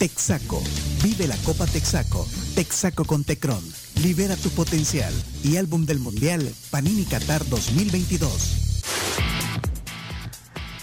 Texaco, 0.00 0.62
Vive 1.04 1.28
la 1.28 1.36
Copa 1.44 1.66
Texaco, 1.66 2.26
Texaco 2.54 3.04
con 3.04 3.22
Tecron, 3.22 3.62
Libera 4.02 4.34
tu 4.34 4.48
potencial 4.48 5.12
y 5.44 5.58
álbum 5.58 5.84
del 5.84 5.98
Mundial 5.98 6.40
Panini 6.70 7.04
Qatar 7.04 7.46
2022. 7.50 9.18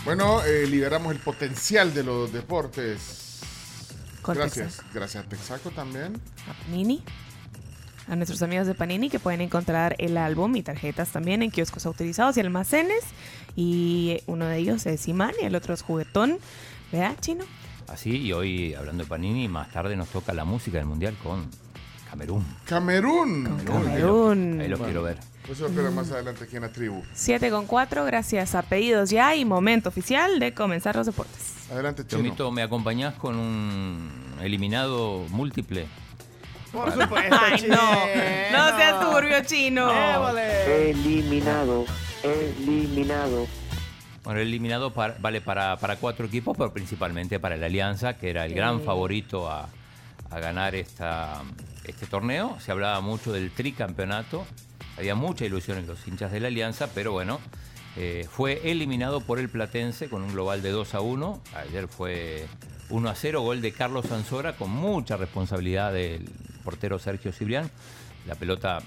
Bueno, 0.05 0.43
eh, 0.43 0.67
liberamos 0.67 1.11
el 1.13 1.19
potencial 1.19 1.95
de 1.95 2.03
los 2.03 2.31
deportes. 2.31 3.39
Con 4.21 4.35
gracias. 4.35 4.67
Texaco. 4.67 4.89
Gracias 4.93 5.25
a 5.25 5.29
Texaco 5.29 5.71
también. 5.71 6.21
A 6.47 6.53
Panini. 6.65 7.01
A 8.07 8.15
nuestros 8.15 8.43
amigos 8.43 8.67
de 8.67 8.75
Panini 8.75 9.09
que 9.09 9.17
pueden 9.17 9.41
encontrar 9.41 9.95
el 9.97 10.15
álbum 10.15 10.55
y 10.55 10.61
tarjetas 10.61 11.09
también 11.09 11.41
en 11.41 11.49
kioscos 11.49 11.87
autorizados 11.87 12.37
y 12.37 12.41
almacenes. 12.41 13.03
Y 13.55 14.21
uno 14.27 14.45
de 14.45 14.59
ellos 14.59 14.85
es 14.85 15.07
Imán 15.07 15.33
y 15.41 15.45
el 15.45 15.55
otro 15.55 15.73
es 15.73 15.81
Juguetón. 15.81 16.37
¿Verdad, 16.91 17.15
Chino? 17.19 17.45
Así, 17.87 18.17
y 18.17 18.33
hoy 18.33 18.73
hablando 18.73 19.03
de 19.03 19.09
Panini, 19.09 19.47
más 19.47 19.71
tarde 19.71 19.95
nos 19.95 20.09
toca 20.09 20.33
la 20.33 20.43
música 20.45 20.77
del 20.77 20.87
Mundial 20.87 21.15
con 21.23 21.49
Camerún. 22.09 22.45
Camerún. 22.65 23.59
Camerún. 23.65 24.59
Ahí 24.61 24.67
lo 24.67 24.77
quiero 24.77 25.03
ver. 25.03 25.17
Eso 25.49 25.67
espera 25.67 25.89
más 25.91 26.11
adelante 26.11 26.43
aquí 26.43 26.57
en 26.57 26.63
la 26.63 26.69
tribu. 26.69 27.01
7 27.13 27.49
con 27.49 27.65
4, 27.67 28.03
gracias 28.03 28.53
a 28.55 28.63
pedidos 28.63 29.09
ya 29.09 29.33
y 29.35 29.45
momento 29.45 29.87
oficial 29.87 30.39
de 30.39 30.53
comenzar 30.53 30.95
los 30.97 31.05
deportes. 31.05 31.69
Adelante, 31.71 32.05
Chino. 32.05 32.21
Chomito, 32.23 32.51
¿me 32.51 32.63
acompañás 32.63 33.13
con 33.15 33.37
un 33.37 34.11
eliminado 34.41 35.25
múltiple? 35.29 35.87
Por 36.73 36.91
supuesto, 36.91 37.35
Ay, 37.41 37.65
no, 37.69 37.75
no 38.51 38.77
seas 38.77 38.99
turbio, 38.99 39.41
Chino. 39.45 39.89
Eliminado, 40.67 41.85
eliminado. 42.23 43.47
Bueno, 44.27 44.41
el 44.41 44.49
eliminado 44.49 44.91
vale 44.91 45.39
para, 45.39 45.77
para 45.77 45.95
cuatro 45.95 46.25
equipos, 46.25 46.57
pero 46.57 46.73
principalmente 46.73 47.39
para 47.39 47.55
la 47.55 47.67
Alianza, 47.67 48.17
que 48.17 48.29
era 48.29 48.45
el 48.45 48.53
gran 48.53 48.81
favorito 48.81 49.49
a, 49.49 49.69
a 50.29 50.39
ganar 50.41 50.75
esta, 50.75 51.43
este 51.85 52.07
torneo. 52.07 52.57
Se 52.59 52.73
hablaba 52.73 52.99
mucho 52.99 53.31
del 53.31 53.51
tricampeonato, 53.51 54.45
había 54.97 55.15
mucha 55.15 55.45
ilusión 55.45 55.77
en 55.77 55.87
los 55.87 56.05
hinchas 56.05 56.33
de 56.33 56.41
la 56.41 56.49
Alianza, 56.49 56.89
pero 56.93 57.13
bueno, 57.13 57.39
eh, 57.95 58.27
fue 58.29 58.69
eliminado 58.69 59.21
por 59.21 59.39
el 59.39 59.47
Platense 59.47 60.09
con 60.09 60.23
un 60.23 60.33
global 60.33 60.61
de 60.61 60.71
2 60.71 60.95
a 60.95 60.99
1. 60.99 61.41
Ayer 61.55 61.87
fue 61.87 62.47
1 62.89 63.09
a 63.09 63.15
0, 63.15 63.39
gol 63.43 63.61
de 63.61 63.71
Carlos 63.71 64.07
Sansora 64.07 64.57
con 64.57 64.69
mucha 64.71 65.15
responsabilidad 65.15 65.93
del 65.93 66.29
portero 66.65 66.99
Sergio 66.99 67.31
Cibrián. 67.31 67.71
La 68.27 68.35
pelota 68.35 68.79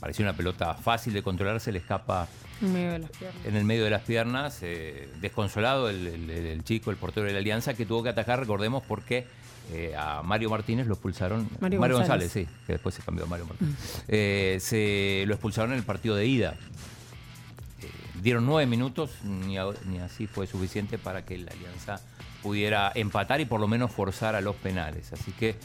parecía 0.00 0.24
una 0.24 0.32
pelota 0.36 0.74
fácil 0.74 1.12
de 1.12 1.22
controlar, 1.22 1.60
se 1.60 1.70
le 1.72 1.78
escapa 1.78 2.26
En 2.62 2.72
medio 2.72 2.92
de 2.92 2.98
las 3.00 3.10
piernas. 3.10 3.46
en 3.46 3.56
el 3.56 3.64
medio 3.64 3.84
de 3.84 3.90
las 3.90 4.02
piernas, 4.02 4.58
eh, 4.62 5.08
desconsolado 5.20 5.88
el, 5.90 6.06
el- 6.06 6.30
el- 6.30 6.46
el 6.46 6.64
chico, 6.64 6.90
el 6.90 6.96
portero 6.96 7.26
de 7.26 7.32
la 7.32 7.38
Alianza, 7.38 7.74
que 7.74 7.84
tuvo 7.86 8.02
que 8.02 8.08
atacar, 8.08 8.40
recordemos, 8.40 8.82
porque 8.88 9.26
eh, 9.72 9.94
a 9.98 10.22
Mario 10.22 10.48
Martínez 10.48 10.86
lo 10.86 10.94
expulsaron. 10.94 11.48
Mario 11.60 11.80
González. 11.80 11.98
González. 11.98 12.32
sí, 12.32 12.46
que 12.66 12.72
después 12.74 12.94
se 12.94 13.02
cambió 13.02 13.24
a 13.24 13.26
Mario 13.28 13.46
Martínez. 13.46 13.74
Eh, 14.08 14.58
se 14.60 15.24
lo 15.26 15.34
expulsaron 15.34 15.72
en 15.72 15.78
el 15.78 15.84
partido 15.84 16.14
de 16.16 16.24
ida. 16.26 16.54
Dieron 18.22 18.46
nueve 18.46 18.66
minutos, 18.66 19.10
ni, 19.24 19.58
a- 19.58 19.66
ni 19.86 19.98
así 19.98 20.26
fue 20.26 20.46
suficiente 20.46 20.98
para 20.98 21.24
que 21.24 21.36
la 21.38 21.52
Alianza 21.52 22.00
pudiera 22.42 22.90
empatar 22.94 23.40
y 23.40 23.44
por 23.44 23.60
lo 23.60 23.68
menos 23.68 23.90
forzar 23.92 24.34
a 24.34 24.40
los 24.40 24.56
penales. 24.56 25.12
Así 25.12 25.32
que 25.32 25.56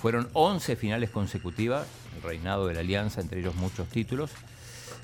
fueron 0.00 0.28
11 0.32 0.76
finales 0.76 1.10
consecutivas, 1.10 1.86
el 2.16 2.22
reinado 2.22 2.66
de 2.66 2.74
la 2.74 2.80
Alianza, 2.80 3.20
entre 3.20 3.40
ellos 3.40 3.54
muchos 3.56 3.88
títulos. 3.88 4.30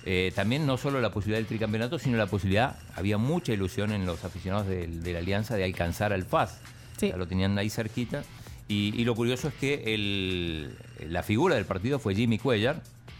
Eh, 0.04 0.32
también 0.34 0.66
no 0.66 0.76
solo 0.76 1.00
la 1.00 1.10
posibilidad 1.12 1.38
del 1.38 1.47
tricampeonato, 1.47 1.98
sino 1.98 2.16
la 2.16 2.26
posibilidad, 2.26 2.76
había 2.97 3.19
mucha 3.19 3.53
ilusión 3.53 3.92
en 3.92 4.04
los 4.04 4.25
aficionados 4.25 4.66
de, 4.66 4.88
la 5.12 5.19
Alianza 5.20 5.54
de 5.56 5.64
alcanzar 5.64 6.12
al 6.12 6.25
FAS. 6.25 6.58
Sí. 6.98 7.08
Ya 7.08 7.16
lo 7.16 7.26
tenían 7.26 7.56
ahí 7.58 7.70
cerquita. 7.70 8.22
Y, 8.69 8.92
y 8.97 9.04
lo 9.04 9.14
curioso 9.14 9.48
es 9.48 9.54
que 9.54 9.94
el- 9.94 10.76
la 11.09 11.22
figura 11.22 11.54
del 11.56 11.64
partido 11.66 11.98
fue 11.98 12.14
Jimmy 12.14 12.38
Cuellar, 12.38 12.76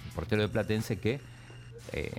el 0.07 0.13
portero 0.15 0.43
de 0.43 0.49
Platense, 0.49 0.99
que 0.99 1.21
eh, 1.93 2.11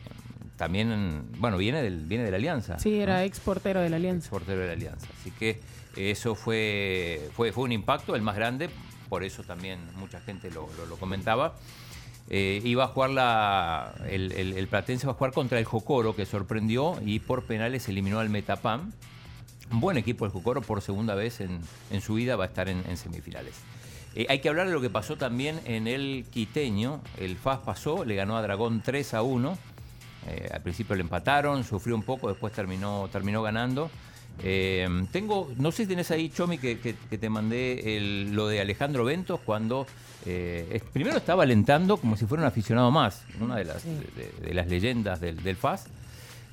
también, 0.58 1.24
bueno, 1.40 1.58
viene, 1.58 1.82
del, 1.82 2.06
viene 2.06 2.24
de 2.26 2.32
la 2.32 2.38
Alianza. 2.38 2.80
Sí, 2.80 3.00
era 3.00 3.18
¿no? 3.18 3.22
ex 3.24 3.40
portero 3.40 3.82
de 3.82 3.90
la 3.90 3.96
Alianza. 3.98 4.30
portero 4.30 4.62
de 4.62 4.68
la 4.68 4.74
Alianza. 4.74 5.08
Así 5.20 5.32
que 5.32 5.60
eso 5.98 6.36
fue, 6.36 7.30
fue, 7.36 7.52
fue 7.52 7.64
un 7.66 7.72
impacto, 7.72 8.16
el 8.16 8.22
más 8.22 8.36
grande, 8.36 8.70
por 9.14 9.24
eso 9.24 9.44
también 9.44 9.80
mucha 9.98 10.20
gente 10.22 10.50
lo, 10.50 10.68
comentaba. 11.00 11.54
Eh, 12.32 12.62
iba 12.64 12.86
a 12.86 12.88
jugar 12.88 13.12
la, 13.12 13.94
el, 14.10 14.68
Platense 14.68 15.06
va 15.06 15.14
a 15.14 15.16
jugar 15.16 15.34
contra 15.34 15.60
el 15.60 15.66
Jocoro, 15.66 16.16
que 16.16 16.26
sorprendió 16.26 17.00
y 17.06 17.20
por 17.20 17.44
penales 17.44 17.88
eliminó 17.88 18.18
al 18.18 18.30
Metapam. 18.30 18.92
Un 19.72 19.80
buen 19.80 19.98
equipo 19.98 20.26
el 20.26 20.32
Jocoro, 20.32 20.64
por 20.64 20.82
segunda 20.82 21.14
vez 21.14 21.42
en, 21.42 21.60
en 21.92 22.02
su 22.02 22.16
vida 22.16 22.36
va 22.38 22.46
a 22.46 22.48
estar 22.48 22.70
en, 22.70 22.84
en 22.90 22.98
semifinales. 22.98 23.54
Eh, 24.16 24.26
hay 24.30 24.40
que 24.40 24.50
hablar 24.50 24.66
de 24.66 24.74
lo 24.74 24.82
que 24.82 24.90
pasó 24.90 25.16
también 25.16 25.62
en 25.66 25.86
el 25.86 26.26
Quiteño. 26.32 27.00
El 27.20 27.38
FAS 27.38 27.60
pasó, 27.60 28.06
le 28.06 28.16
ganó 28.16 28.36
a 28.36 28.42
Dragón 28.42 28.82
3 28.84 29.14
a 29.14 29.22
1. 29.22 29.58
Eh, 30.30 30.50
al 30.52 30.62
principio 30.64 30.96
le 30.96 31.02
empataron, 31.02 31.64
sufrió 31.64 31.94
un 31.94 32.02
poco, 32.02 32.30
después 32.30 32.52
terminó, 32.52 33.08
terminó 33.12 33.44
ganando. 33.44 33.92
Eh, 34.42 34.88
tengo, 35.12 35.52
no 35.58 35.72
sé 35.72 35.84
si 35.84 35.90
tenés 35.90 36.10
ahí, 36.12 36.30
Chomi, 36.30 36.58
que, 36.58 36.80
que- 36.80 36.96
que 37.10 37.18
te 37.18 37.30
mandé 37.30 37.98
el- 37.98 38.34
lo 38.34 38.48
de 38.48 38.60
Alejandro 38.62 39.06
Ventos 39.06 39.40
cuando 39.46 39.86
eh, 40.26 40.68
es- 40.72 40.82
primero 40.84 41.18
estaba 41.18 41.44
alentando 41.44 41.98
como 41.98 42.16
si 42.18 42.26
fuera 42.26 42.44
un 42.44 42.48
aficionado 42.48 42.90
más, 42.92 43.24
una 43.42 43.56
de 43.58 43.66
las, 43.66 43.84
de, 43.84 43.92
de- 43.92 44.48
de 44.48 44.54
las 44.54 44.68
leyendas 44.68 45.20
del, 45.22 45.44
del 45.44 45.56
FAS. 45.58 45.86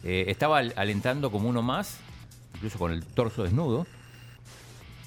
Eh, 0.05 0.25
estaba 0.29 0.59
al- 0.59 0.75
alentando 0.77 1.31
como 1.31 1.49
uno 1.49 1.63
más, 1.63 1.99
incluso 2.57 2.79
con 2.79 2.93
el 2.93 3.05
torso 3.05 3.45
desnudo. 3.45 3.87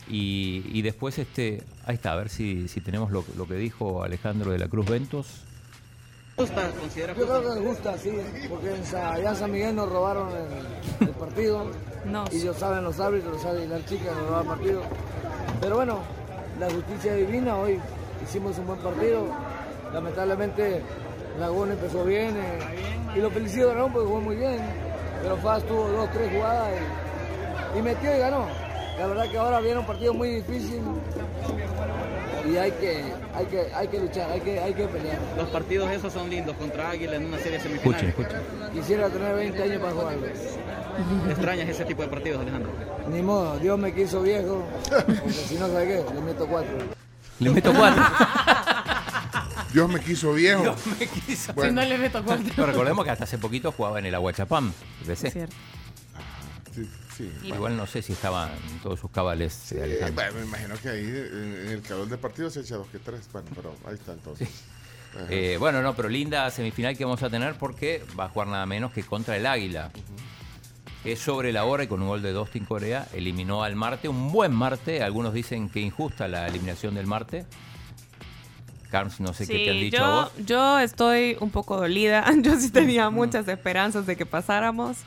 Y, 0.09 0.63
y 0.73 0.81
después, 0.81 1.17
este, 1.19 1.63
ahí 1.85 1.95
está, 1.95 2.11
a 2.13 2.15
ver 2.15 2.29
si, 2.29 2.67
si 2.67 2.81
tenemos 2.81 3.11
lo, 3.11 3.23
lo 3.37 3.47
que 3.47 3.55
dijo 3.55 4.03
Alejandro 4.03 4.51
de 4.51 4.59
la 4.59 4.67
Cruz 4.67 4.85
Ventos. 4.87 5.27
Yo 6.37 6.45
creo 7.25 7.41
que 7.41 7.49
les 7.55 7.63
gusta, 7.65 7.97
sí, 7.97 8.11
porque 8.49 8.73
en 8.75 8.83
Sa- 8.85 9.13
allá 9.13 9.29
en 9.29 9.35
San 9.35 9.51
Miguel 9.51 9.75
nos 9.75 9.89
robaron 9.89 10.29
el, 10.31 11.07
el 11.07 11.13
partido. 11.13 11.65
No. 12.03 12.25
Y 12.31 12.41
ellos 12.41 12.57
saben 12.57 12.83
los 12.83 12.99
árbitros, 12.99 13.41
saben 13.41 13.69
las 13.69 13.85
chicas 13.85 14.13
nos 14.13 14.27
robaron 14.27 14.41
el 14.41 14.47
partido. 14.57 14.81
Pero 15.61 15.75
bueno, 15.77 15.99
la 16.59 16.69
justicia 16.69 17.13
divina, 17.13 17.55
hoy 17.55 17.79
hicimos 18.21 18.57
un 18.57 18.67
buen 18.67 18.79
partido. 18.79 19.23
Lamentablemente 19.93 20.81
Lagún 21.39 21.71
empezó 21.71 22.03
bien 22.03 22.35
eh, 22.35 22.59
y 23.15 23.19
lo 23.21 23.29
felicito 23.31 23.69
a 23.69 23.73
Dragón 23.73 23.93
porque 23.93 24.07
jugó 24.09 24.19
muy 24.19 24.35
bien. 24.35 24.59
Pero 25.21 25.37
Faz 25.37 25.63
tuvo 25.63 25.87
dos, 25.87 26.11
tres 26.11 26.29
jugadas 26.33 26.71
y, 27.73 27.79
y 27.79 27.81
metió 27.81 28.13
y 28.13 28.19
ganó. 28.19 28.47
La 28.99 29.07
verdad 29.07 29.31
que 29.31 29.37
ahora 29.37 29.61
viene 29.61 29.79
un 29.79 29.85
partido 29.85 30.13
muy 30.13 30.29
difícil 30.41 30.81
y 32.49 32.57
hay 32.57 32.71
que, 32.71 33.03
hay 33.33 33.45
que, 33.45 33.73
hay 33.73 33.87
que 33.87 33.99
luchar, 33.99 34.31
hay 34.31 34.41
que, 34.41 34.59
hay 34.59 34.73
que 34.73 34.87
pelear. 34.87 35.19
Los 35.37 35.49
partidos 35.49 35.89
esos 35.91 36.11
son 36.11 36.29
lindos 36.29 36.55
contra 36.57 36.89
Águila 36.89 37.15
en 37.15 37.25
una 37.25 37.39
serie 37.39 37.59
semifinal. 37.59 38.03
escuchen. 38.05 38.41
Quisiera 38.73 39.09
tener 39.09 39.35
20 39.35 39.63
años 39.63 39.81
para 39.81 39.93
jugarlo. 39.93 40.27
¿Extrañas 41.29 41.69
ese 41.69 41.85
tipo 41.85 42.01
de 42.01 42.07
partidos, 42.09 42.41
Alejandro? 42.41 42.71
Ni 43.09 43.21
modo, 43.21 43.57
Dios 43.59 43.79
me 43.79 43.93
quiso 43.93 44.21
viejo, 44.21 44.65
porque 44.89 45.31
si 45.31 45.55
no, 45.55 45.67
¿sabe 45.67 45.87
qué? 45.87 46.13
Le 46.13 46.21
meto 46.21 46.47
cuatro. 46.47 46.77
Le 47.39 47.49
meto 47.49 47.73
cuatro. 47.73 48.03
Dios 49.73 49.89
me 49.89 49.99
quiso 49.99 50.33
viejo. 50.33 50.75
Me 50.99 51.07
quiso. 51.07 51.53
Bueno. 51.53 51.69
Si 51.69 51.75
no 51.75 51.81
le 51.83 51.97
meto 51.97 52.23
cuatro. 52.23 52.45
Pero 52.55 52.67
recordemos 52.67 53.03
que 53.03 53.11
hasta 53.11 53.23
hace 53.23 53.39
poquito 53.39 53.71
jugaba 53.71 53.99
en 53.99 54.05
el 54.05 54.15
Aguachapam, 54.15 54.71
BC. 55.05 55.27
Es 55.27 55.33
cierto. 55.33 55.55
Sí, 56.73 56.89
sí. 57.17 57.31
Igual 57.43 57.77
no 57.77 57.85
sé 57.85 58.01
si 58.01 58.13
estaban 58.13 58.49
todos 58.81 58.99
sus 58.99 59.11
cabales 59.11 59.71
Eh, 59.73 59.83
Alejandro. 59.83 60.13
bueno, 60.15 60.33
me 60.39 60.45
imagino 60.45 60.75
que 60.81 60.89
ahí 60.89 61.05
en, 61.05 61.55
en 61.65 61.67
el 61.69 61.81
calor 61.81 62.07
del 62.07 62.19
partido 62.19 62.49
se 62.49 62.61
echa 62.61 62.75
dos 62.77 62.87
que 62.87 62.99
tres. 62.99 63.21
Bueno, 63.31 63.47
pero 63.55 63.75
ahí 63.85 63.95
está 63.95 64.13
entonces. 64.13 64.49
Eh, 65.29 65.57
bueno, 65.59 65.81
no, 65.83 65.95
pero 65.95 66.09
linda 66.09 66.49
semifinal 66.49 66.97
que 66.97 67.05
vamos 67.05 67.21
a 67.21 67.29
tener 67.29 67.53
porque 67.55 68.03
va 68.19 68.25
a 68.25 68.29
jugar 68.29 68.47
nada 68.47 68.65
menos 68.65 68.91
que 68.91 69.03
contra 69.03 69.37
el 69.37 69.45
Águila. 69.45 69.91
Que 71.03 71.11
es 71.11 71.19
sobre 71.19 71.51
la 71.51 71.65
hora 71.65 71.83
y 71.83 71.87
con 71.87 72.01
un 72.01 72.07
gol 72.07 72.21
de 72.23 72.31
Dustin 72.31 72.65
Corea 72.65 73.07
eliminó 73.13 73.63
al 73.63 73.75
Marte. 73.75 74.07
Un 74.07 74.31
buen 74.31 74.51
Marte. 74.53 75.03
Algunos 75.03 75.33
dicen 75.33 75.69
que 75.69 75.81
injusta 75.81 76.27
la 76.27 76.47
eliminación 76.47 76.95
del 76.95 77.05
Marte. 77.05 77.45
Carms, 78.89 79.19
no 79.19 79.33
sé 79.33 79.45
qué 79.47 79.53
te 79.65 79.69
han 79.71 79.75
Sí, 79.77 79.83
dicho 79.85 80.03
a 80.03 80.23
vos. 80.23 80.31
yo 80.45 80.79
estoy 80.79 81.35
un 81.39 81.49
poco 81.49 81.77
dolida. 81.77 82.25
Yo 82.41 82.59
sí 82.59 82.69
tenía 82.69 83.09
muchas 83.09 83.47
esperanzas 83.47 84.05
de 84.05 84.15
que 84.15 84.25
pasáramos, 84.25 84.97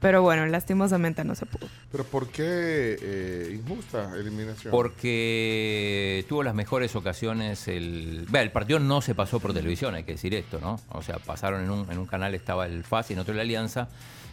Pero 0.00 0.22
bueno, 0.22 0.46
lastimosamente 0.46 1.24
no 1.24 1.34
se 1.34 1.44
pudo. 1.46 1.68
Pero 1.92 2.04
¿por 2.04 2.28
qué 2.28 2.96
eh, 3.00 3.52
injusta 3.54 4.14
eliminación? 4.16 4.70
Porque 4.70 6.24
tuvo 6.28 6.42
las 6.42 6.54
mejores 6.54 6.96
ocasiones. 6.96 7.68
El, 7.68 8.26
el 8.32 8.50
partido 8.50 8.80
no 8.80 9.02
se 9.02 9.14
pasó 9.14 9.40
por 9.40 9.52
televisión, 9.52 9.94
hay 9.94 10.04
que 10.04 10.12
decir 10.12 10.34
esto, 10.34 10.58
¿no? 10.60 10.80
O 10.88 11.02
sea, 11.02 11.18
pasaron 11.18 11.62
en 11.62 11.70
un, 11.70 11.90
en 11.90 11.98
un 11.98 12.06
canal, 12.06 12.34
estaba 12.34 12.66
el 12.66 12.82
FAS 12.82 13.10
y 13.10 13.12
en 13.12 13.18
otro 13.18 13.34
la 13.34 13.42
Alianza. 13.42 13.88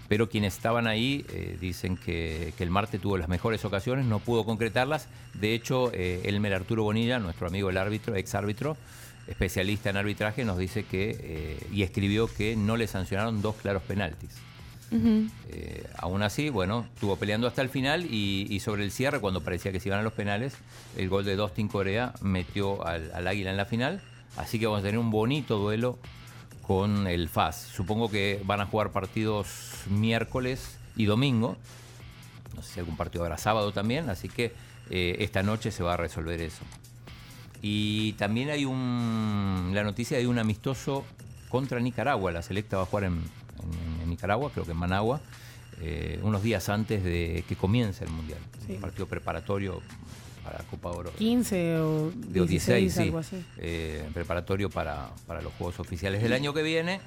Pero 0.07 0.29
quienes 0.29 0.55
estaban 0.55 0.87
ahí 0.87 1.25
eh, 1.33 1.57
dicen 1.59 1.97
que, 1.97 2.53
que 2.57 2.63
el 2.63 2.69
Marte 2.69 2.97
tuvo 2.97 3.17
las 3.17 3.27
mejores 3.27 3.65
ocasiones, 3.65 4.05
no 4.05 4.19
pudo 4.19 4.45
concretarlas. 4.45 5.07
De 5.33 5.53
hecho, 5.53 5.91
eh, 5.93 6.21
Elmer 6.23 6.53
Arturo 6.53 6.83
Bonilla, 6.83 7.19
nuestro 7.19 7.47
amigo 7.47 7.69
el 7.69 7.77
árbitro, 7.77 8.15
ex 8.15 8.33
árbitro, 8.33 8.77
especialista 9.27 9.89
en 9.89 9.97
arbitraje, 9.97 10.45
nos 10.45 10.57
dice 10.57 10.85
que, 10.85 11.17
eh, 11.19 11.67
y 11.73 11.83
escribió 11.83 12.27
que 12.33 12.55
no 12.55 12.77
le 12.77 12.87
sancionaron 12.87 13.41
dos 13.41 13.57
claros 13.57 13.83
penaltis. 13.83 14.29
Eh, 14.91 15.85
aún 15.97 16.23
así, 16.23 16.49
bueno, 16.49 16.85
estuvo 16.93 17.15
peleando 17.17 17.47
hasta 17.47 17.61
el 17.61 17.69
final 17.69 18.05
y, 18.05 18.59
sobre 18.59 18.83
el 18.83 18.91
cierre, 18.91 19.19
cuando 19.19 19.41
parecía 19.41 19.71
que 19.71 19.79
se 19.79 19.89
iban 19.89 19.99
a 19.99 20.03
los 20.03 20.13
penales, 20.13 20.55
el 20.95 21.09
gol 21.09 21.25
de 21.25 21.35
Dustin 21.35 21.67
Corea 21.67 22.13
metió 22.21 22.85
al, 22.85 23.27
Águila 23.27 23.51
en 23.51 23.57
la 23.57 23.65
final. 23.65 24.01
Así 24.37 24.59
que 24.59 24.67
vamos 24.67 24.79
a 24.79 24.83
tener 24.83 24.99
un 24.99 25.09
bonito 25.09 25.57
duelo 25.57 25.97
con 26.61 27.07
el 27.07 27.27
FAS. 27.27 27.55
Supongo 27.73 28.09
que 28.09 28.41
van 28.45 28.61
a 28.61 28.65
jugar 28.65 28.91
partidos 28.91 29.47
miércoles 29.89 30.77
y 30.95 31.05
domingo. 31.05 31.57
No 32.55 32.61
sé 32.61 32.73
si 32.73 32.79
algún 32.79 32.97
partido 32.97 33.23
habrá 33.23 33.37
sábado 33.37 33.71
también, 33.71 34.09
así 34.09 34.29
que 34.29 34.53
eh, 34.89 35.17
esta 35.19 35.43
noche 35.43 35.71
se 35.71 35.83
va 35.83 35.93
a 35.93 35.97
resolver 35.97 36.41
eso. 36.41 36.63
Y 37.61 38.13
también 38.13 38.49
hay 38.49 38.65
un, 38.65 39.71
la 39.73 39.83
noticia 39.83 40.17
de 40.17 40.27
un 40.27 40.37
amistoso 40.37 41.03
contra 41.49 41.79
Nicaragua. 41.79 42.31
La 42.31 42.41
selecta 42.41 42.77
va 42.77 42.83
a 42.83 42.85
jugar 42.85 43.05
en 43.05 43.23
Nicaragua, 44.17 44.49
creo 44.51 44.65
que 44.65 44.71
en 44.71 44.77
Managua, 44.77 45.21
eh, 45.79 46.19
unos 46.23 46.41
días 46.41 46.67
antes 46.69 47.03
de 47.03 47.43
que 47.47 47.55
comience 47.55 48.03
el 48.03 48.09
Mundial. 48.09 48.39
Sí. 48.65 48.73
Un 48.73 48.81
partido 48.81 49.05
preparatorio 49.05 49.79
para 50.43 50.57
Copa 50.63 50.89
Oro. 50.89 51.11
15 51.13 51.77
o 51.79 52.09
de 52.09 52.39
16, 52.39 52.49
16, 52.49 52.93
sí, 52.93 53.01
algo 53.03 53.19
así. 53.19 53.45
eh, 53.59 54.09
preparatorio 54.13 54.69
para, 54.71 55.09
para 55.27 55.41
los 55.41 55.53
Juegos 55.53 55.79
Oficiales 55.79 56.23
del 56.23 56.33
año 56.33 56.51
que 56.53 56.63
viene. 56.63 56.99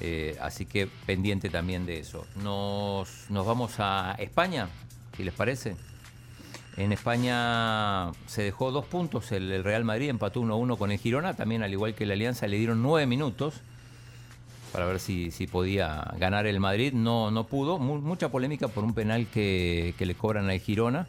eh, 0.00 0.36
así 0.40 0.64
que 0.66 0.86
pendiente 1.04 1.50
también 1.50 1.84
de 1.84 1.98
eso. 2.00 2.26
Nos, 2.42 3.26
nos 3.28 3.44
vamos 3.46 3.74
a 3.78 4.14
España, 4.18 4.68
si 5.16 5.22
les 5.24 5.34
parece. 5.34 5.76
En 6.78 6.92
España 6.92 8.12
se 8.26 8.42
dejó 8.42 8.70
dos 8.70 8.86
puntos. 8.86 9.30
El, 9.32 9.50
el 9.52 9.62
Real 9.64 9.84
Madrid 9.84 10.08
empató 10.08 10.40
1-1 10.40 10.76
con 10.78 10.90
el 10.90 10.98
Girona. 10.98 11.34
También, 11.34 11.62
al 11.62 11.72
igual 11.72 11.94
que 11.94 12.06
la 12.06 12.14
Alianza, 12.14 12.46
le 12.46 12.56
dieron 12.58 12.82
nueve 12.82 13.06
minutos 13.06 13.54
para 14.76 14.84
ver 14.88 15.00
si, 15.00 15.30
si 15.30 15.46
podía 15.46 16.04
ganar 16.18 16.46
el 16.46 16.60
Madrid. 16.60 16.92
No, 16.92 17.30
no 17.30 17.44
pudo. 17.44 17.78
Mu- 17.78 18.02
mucha 18.02 18.28
polémica 18.28 18.68
por 18.68 18.84
un 18.84 18.92
penal 18.92 19.26
que, 19.26 19.94
que 19.96 20.04
le 20.04 20.14
cobran 20.14 20.50
al 20.50 20.60
Girona 20.60 21.06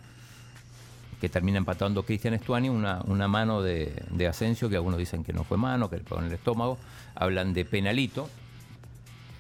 que 1.19 1.27
termina 1.27 1.57
empatando 1.57 2.03
Cristian 2.03 2.33
Estuani, 2.33 2.69
una, 2.69 3.03
mano 3.27 3.61
de, 3.61 3.91
de 4.11 4.27
Asensio, 4.27 4.69
que 4.69 4.77
algunos 4.77 4.97
dicen 4.97 5.25
que 5.25 5.33
no 5.33 5.43
fue 5.43 5.57
mano, 5.57 5.89
que 5.89 5.97
le 5.97 6.03
pegó 6.03 6.21
en 6.21 6.27
el 6.27 6.33
estómago, 6.33 6.77
hablan 7.13 7.53
de 7.53 7.65
penalito, 7.65 8.29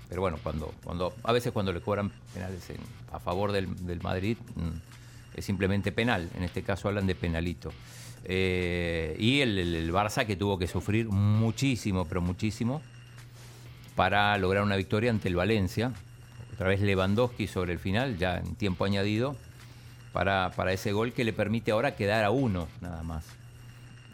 pero 0.09 0.19
bueno, 0.19 0.39
cuando, 0.43 0.73
cuando 0.83 1.13
a 1.23 1.31
veces 1.31 1.53
cuando 1.53 1.71
le 1.71 1.79
cobran 1.79 2.11
penales 2.33 2.69
en- 2.71 2.77
a 3.13 3.19
favor 3.19 3.53
del, 3.53 3.85
del 3.87 4.01
Madrid 4.01 4.35
mm, 4.55 5.37
es 5.37 5.45
simplemente 5.45 5.93
penal, 5.93 6.29
en 6.35 6.43
este 6.43 6.63
caso 6.63 6.89
hablan 6.89 7.07
de 7.07 7.15
penalito. 7.15 7.71
Eh, 8.25 9.15
y 9.19 9.39
el- 9.39 9.57
el 9.57 9.93
Barça 9.93 10.25
que 10.25 10.35
tuvo 10.35 10.57
que 10.59 10.67
sufrir 10.67 11.07
muchísimo, 11.07 12.03
pero 12.05 12.19
muchísimo, 12.21 12.81
para 13.97 14.37
lograr 14.37 14.63
una 14.63 14.77
victoria 14.77 15.09
ante 15.11 15.27
el 15.27 15.35
Valencia. 15.35 15.91
Otra 16.53 16.69
vez 16.69 16.79
Lewandowski 16.81 17.47
sobre 17.47 17.73
el 17.73 17.79
final, 17.79 18.17
ya 18.17 18.37
en 18.37 18.55
tiempo 18.55 18.85
añadido, 18.85 19.35
para, 20.13 20.51
para 20.55 20.71
ese 20.71 20.93
gol 20.93 21.11
que 21.11 21.23
le 21.25 21.33
permite 21.33 21.71
ahora 21.71 21.95
quedar 21.95 22.23
a 22.23 22.31
uno 22.31 22.67
nada 22.79 23.03
más, 23.03 23.25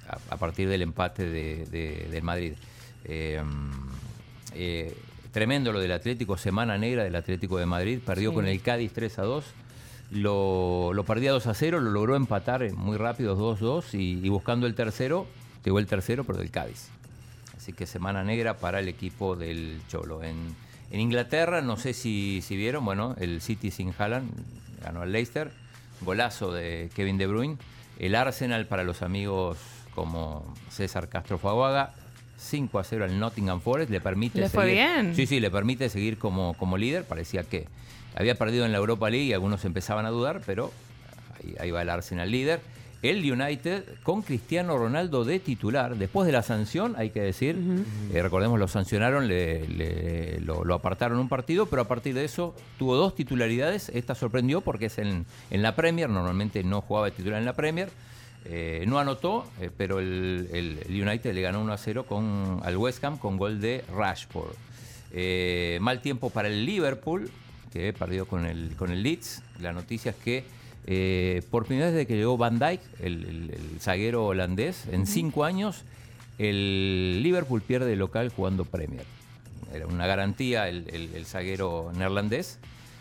a, 0.10 0.18
a 0.34 0.38
partir 0.38 0.68
del 0.68 0.82
empate 0.82 1.26
de, 1.30 1.66
de- 1.68 2.08
del 2.10 2.24
Madrid. 2.24 2.54
Eh, 3.06 3.42
eh, 4.56 4.96
tremendo 5.32 5.72
lo 5.72 5.80
del 5.80 5.92
Atlético, 5.92 6.38
semana 6.38 6.78
negra 6.78 7.04
del 7.04 7.16
Atlético 7.16 7.58
de 7.58 7.66
Madrid, 7.66 8.00
perdió 8.06 8.30
Sí. 8.32 8.36
con 8.36 8.48
el 8.48 8.62
Cádiz 8.62 8.92
3 8.94 9.20
a 9.20 9.24
2. 9.24 9.46
Lo, 10.12 10.92
lo 10.94 11.04
perdía 11.06 11.32
2 11.32 11.48
a 11.48 11.54
0, 11.54 11.80
lo 11.82 11.92
logró 11.92 12.16
empatar 12.16 12.72
muy 12.74 12.98
rápido 12.98 13.36
2-2 13.38 13.94
y, 13.98 14.26
y 14.26 14.30
buscando 14.30 14.68
el 14.68 14.76
tercero, 14.76 15.26
llegó 15.66 15.80
el 15.80 15.88
tercero, 15.88 16.24
pero 16.24 16.38
del 16.40 16.52
Cádiz. 16.52 16.90
Así 17.64 17.72
que 17.72 17.88
semana 17.88 18.26
negra 18.26 18.58
para 18.58 18.82
el 18.82 18.90
equipo 18.90 19.38
del 19.38 19.80
Cholo. 19.88 20.22
En, 20.22 20.36
en 20.92 21.00
Inglaterra, 21.00 21.62
no 21.62 21.78
sé 21.78 21.94
si, 21.94 22.42
si 22.42 22.58
vieron, 22.58 22.84
bueno, 22.84 23.16
el 23.22 23.40
City 23.40 23.72
sin 23.72 23.94
Haaland 23.98 24.30
ganó 24.84 25.02
al 25.02 25.14
Leicester, 25.14 25.50
golazo 26.02 26.52
de 26.52 26.90
Kevin 26.94 27.18
De 27.18 27.26
Bruyne. 27.26 27.56
El 28.00 28.16
Arsenal 28.16 28.66
para 28.68 28.84
los 28.84 29.02
amigos 29.02 29.58
como 29.96 30.54
César 30.72 31.08
Castro 31.08 31.38
Faguaga, 31.38 31.94
5 32.36 32.80
a 32.80 32.84
0 32.84 33.06
al 33.06 33.18
Nottingham 33.18 33.62
Forest, 33.62 33.90
le 33.92 34.02
permite 34.02 34.42
Le 34.42 34.50
fue 34.50 34.66
seguir- 34.66 34.76
bien. 34.76 35.16
Sí, 35.16 35.26
sí, 35.26 35.40
le 35.40 35.50
permite 35.50 35.88
seguir 35.88 36.18
como, 36.18 36.56
como 36.56 36.76
líder. 36.78 37.06
Parecía 37.06 37.44
que 37.44 37.70
había 38.14 38.36
perdido 38.36 38.66
en 38.66 38.74
la 38.74 38.78
Europa 38.80 39.10
League 39.10 39.28
y 39.28 39.32
algunos 39.32 39.64
empezaban 39.64 40.06
a 40.06 40.10
dudar, 40.10 40.42
pero 40.46 40.70
ahí, 41.42 41.56
ahí 41.62 41.72
va 41.72 41.82
el 41.82 41.90
Arsenal 41.90 42.30
líder. 42.30 42.60
El 43.04 43.30
United 43.32 43.84
con 44.02 44.22
Cristiano 44.22 44.78
Ronaldo 44.78 45.26
de 45.26 45.40
titular. 45.40 45.96
Después 45.98 46.26
de 46.26 46.32
la 46.32 46.42
sanción, 46.42 46.96
hay 46.98 47.10
que 47.12 47.20
decir, 47.22 47.58
eh, 48.14 48.22
recordemos, 48.24 48.58
lo 48.58 48.68
sancionaron, 48.68 49.28
le, 49.28 49.68
le- 49.68 50.40
lo, 50.40 50.64
lo 50.64 50.74
apartaron 50.74 51.20
un 51.20 51.28
partido, 51.30 51.66
pero 51.68 51.82
a 51.84 51.88
partir 51.88 52.16
de 52.16 52.24
eso 52.24 52.56
tuvo 52.80 52.96
dos 52.96 53.14
titularidades. 53.14 53.90
Esta 53.90 54.16
sorprendió 54.16 54.62
porque 54.62 54.86
es 54.86 54.98
en, 54.98 55.26
en 55.52 55.62
la 55.62 55.76
Premier, 55.76 56.10
normalmente 56.10 56.64
no 56.64 56.82
jugaba 56.82 57.08
de 57.08 57.12
titular 57.12 57.40
en 57.40 57.46
la 57.46 57.54
Premier. 57.54 57.90
Eh, 58.46 58.84
no 58.88 59.00
anotó, 59.00 59.46
eh, 59.62 59.70
pero 59.76 60.00
el, 60.00 60.50
el- 60.54 60.80
United 61.08 61.34
le 61.34 61.42
ganó 61.42 61.62
1 61.62 61.74
a 61.74 61.78
0 61.78 62.06
con, 62.08 62.62
al 62.64 62.78
West 62.78 63.04
Ham 63.04 63.18
con 63.18 63.38
gol 63.38 63.60
de 63.62 63.84
Rashford. 63.94 64.54
Mal 65.82 66.02
tiempo 66.02 66.30
para 66.30 66.48
el 66.48 66.66
Liverpool, 66.66 67.30
que 67.72 67.92
perdió 67.94 68.26
con 68.28 68.46
el, 68.46 68.76
con 68.78 68.92
el 68.92 69.04
Leeds. 69.04 69.44
La 69.62 69.74
noticia 69.74 70.12
es 70.12 70.18
que 70.18 70.44
eh, 70.86 71.42
por 71.50 71.66
primera 71.66 71.88
vez 71.88 71.96
desde 71.96 72.08
que 72.08 72.16
llegó 72.18 72.38
Van 72.38 72.60
Dijk, 72.60 72.82
el, 73.02 73.24
el- 73.26 73.52
el 73.74 73.80
zaguero 73.80 74.26
holandés, 74.26 74.86
en 74.92 75.08
cinco 75.08 75.44
años, 75.46 75.84
el 76.38 77.22
Liverpool 77.24 77.62
pierde 77.62 77.86
de 77.90 77.96
local 77.96 78.30
jugando 78.30 78.66
Premier. 78.66 79.06
Era 79.74 79.88
una 79.88 80.06
garantía 80.08 80.68
el, 80.70 81.26
zaguero 81.26 81.92
neerlandés. 81.96 82.60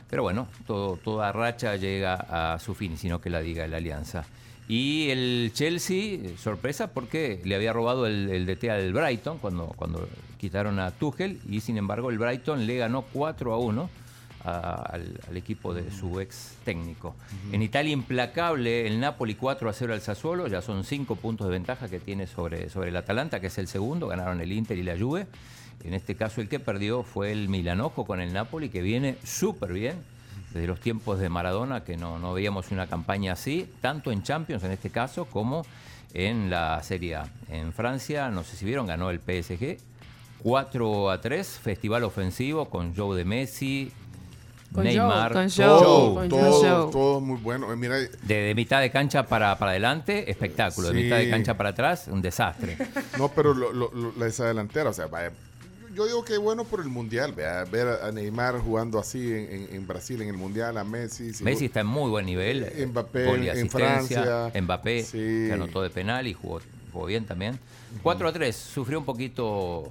Pero 0.09 0.23
bueno, 0.23 0.47
todo, 0.67 0.97
toda 0.99 1.33
racha 1.33 1.77
llega 1.77 2.15
a 2.55 2.59
su 2.59 2.75
fin, 2.75 2.97
sino 2.99 3.21
que 3.21 3.31
la 3.31 3.41
diga 3.41 3.67
la 3.67 3.79
alianza. 3.79 4.25
Y 4.69 5.09
el 5.11 5.51
Chelsea, 5.55 6.19
sorpresa, 6.37 6.93
porque 6.93 7.41
le 7.45 7.55
había 7.57 7.73
robado 7.73 8.07
el, 8.07 8.29
el 8.31 8.45
DT 8.47 8.65
al 8.71 8.93
Brighton 8.93 9.39
cuando, 9.39 9.67
cuando 9.69 10.07
quitaron 10.39 10.79
a 10.79 10.91
Tuchel, 10.91 11.41
y 11.49 11.61
sin 11.61 11.79
embargo 11.79 12.11
el 12.11 12.19
Brighton 12.19 12.67
le 12.67 12.77
ganó 12.77 13.03
4 13.13 13.55
a 13.55 13.59
1 13.59 13.91
a- 14.45 14.83
al, 14.93 15.21
al 15.29 15.37
equipo 15.37 15.73
de 15.75 15.91
su 15.91 16.21
ex 16.21 16.57
técnico. 16.65 17.15
En 17.53 17.63
Italia, 17.63 17.93
implacable 17.93 18.87
el 18.87 18.99
Napoli 19.01 19.35
4 19.35 19.69
a 19.69 19.73
0 19.73 19.95
al 19.95 20.01
Sassuolo, 20.01 20.47
ya 20.49 20.63
son 20.63 20.85
5 20.85 21.17
puntos 21.17 21.47
de 21.47 21.53
ventaja 21.53 21.89
que 21.89 22.01
tiene 22.01 22.27
sobre, 22.27 22.69
sobre 22.71 22.89
el 22.91 22.97
Atalanta, 22.97 23.41
que 23.41 23.47
es 23.49 23.59
el 23.59 23.69
segundo, 23.69 24.09
ganaron 24.09 24.41
el 24.41 24.53
Inter 24.53 24.79
y 24.79 24.83
la 24.83 24.99
Juve. 24.99 25.27
En 25.85 25.95
este 25.95 26.15
caso 26.15 26.41
el 26.41 26.49
que 26.49 26.61
perdió 26.61 27.03
fue 27.03 27.33
el 27.33 27.49
Milanojo 27.49 28.05
con 28.05 28.21
el 28.21 28.33
Napoli, 28.33 28.69
que 28.69 28.83
viene 28.83 29.17
súper 29.25 29.73
bien 29.73 29.97
desde 30.53 30.67
los 30.67 30.81
tiempos 30.81 31.19
de 31.19 31.29
Maradona, 31.29 31.83
que 31.83 31.97
no, 31.97 32.19
no 32.19 32.35
veíamos 32.35 32.71
una 32.71 32.87
campaña 32.87 33.33
así, 33.33 33.67
tanto 33.81 34.13
en 34.13 34.23
Champions 34.23 34.63
en 34.65 34.71
este 34.73 34.91
caso 34.91 35.25
como 35.25 35.65
en 36.15 36.51
la 36.51 36.83
Serie 36.83 37.17
A. 37.17 37.27
En 37.49 37.73
Francia, 37.73 38.29
no 38.31 38.45
sé 38.45 38.57
si 38.57 38.65
vieron, 38.67 38.87
ganó 38.87 39.11
el 39.11 39.19
PSG 39.19 39.79
4 40.43 41.11
a 41.11 41.21
3, 41.21 41.47
festival 41.63 42.05
ofensivo 42.05 42.69
con 42.69 42.95
Joe 42.95 43.17
de 43.17 43.25
Messi, 43.25 43.93
Con 44.73 44.85
Neymar, 44.85 45.33
Joe, 45.33 45.43
con 45.43 45.51
Todo, 45.55 45.81
Joe, 46.15 46.15
con 46.15 46.29
todo, 46.29 46.53
Joe. 46.85 46.93
todo 46.93 47.21
muy 47.21 47.39
bueno. 47.41 47.73
Eh, 47.73 47.77
Mira, 47.77 47.97
de, 47.97 48.09
de 48.35 48.55
mitad 48.55 48.81
de 48.81 48.91
cancha 48.91 49.27
para, 49.27 49.59
para 49.59 49.73
adelante, 49.73 50.31
espectáculo, 50.31 50.89
de 50.89 50.95
mitad 51.03 51.17
de 51.19 51.29
cancha 51.31 51.57
para 51.57 51.71
atrás, 51.71 52.09
un 52.09 52.23
desastre. 52.23 52.77
no, 53.19 53.29
pero 53.29 53.53
lo, 53.55 53.73
lo- 53.73 53.91
lo- 53.93 54.13
la 54.17 54.27
esa 54.27 54.47
delantera, 54.47 54.91
o 54.91 54.93
sea, 54.93 55.07
vaya, 55.09 55.31
yo 55.95 56.07
digo 56.07 56.25
que 56.25 56.33
es 56.33 56.39
bueno 56.39 56.65
por 56.65 56.81
el 56.81 56.89
mundial, 56.89 57.35
vea, 57.35 57.65
ver 57.65 57.87
a 58.03 58.11
Neymar 58.13 58.59
jugando 58.61 58.99
así 58.99 59.31
en, 59.31 59.51
en- 59.53 59.69
en 59.75 59.87
Brasil 59.87 60.23
en 60.23 60.29
el 60.29 60.37
mundial, 60.39 60.79
a 60.79 60.85
Messi. 60.85 61.35
si- 61.35 61.45
Messi 61.45 61.67
está 61.67 61.81
en 61.81 61.87
muy 61.89 62.09
buen 62.09 62.25
nivel. 62.25 62.63
Eh, 62.65 62.87
Mbappé 62.87 63.27
gol 63.27 63.45
y 63.45 63.49
en 63.51 63.57
asistencia. 63.59 64.23
Francia. 64.23 64.61
Mbappé, 64.63 65.03
Sí. 65.03 65.19
que 65.49 65.51
anotó 65.53 65.83
de 65.83 65.91
penal 65.91 66.27
y 66.27 66.33
jugó, 66.33 66.61
jugó 66.95 67.07
bien 67.07 67.27
también. 67.27 67.59
4 68.03 68.27
a 68.29 68.33
3. 68.33 68.57
Sufrió 68.57 68.99
un 68.99 69.05
poquito 69.05 69.91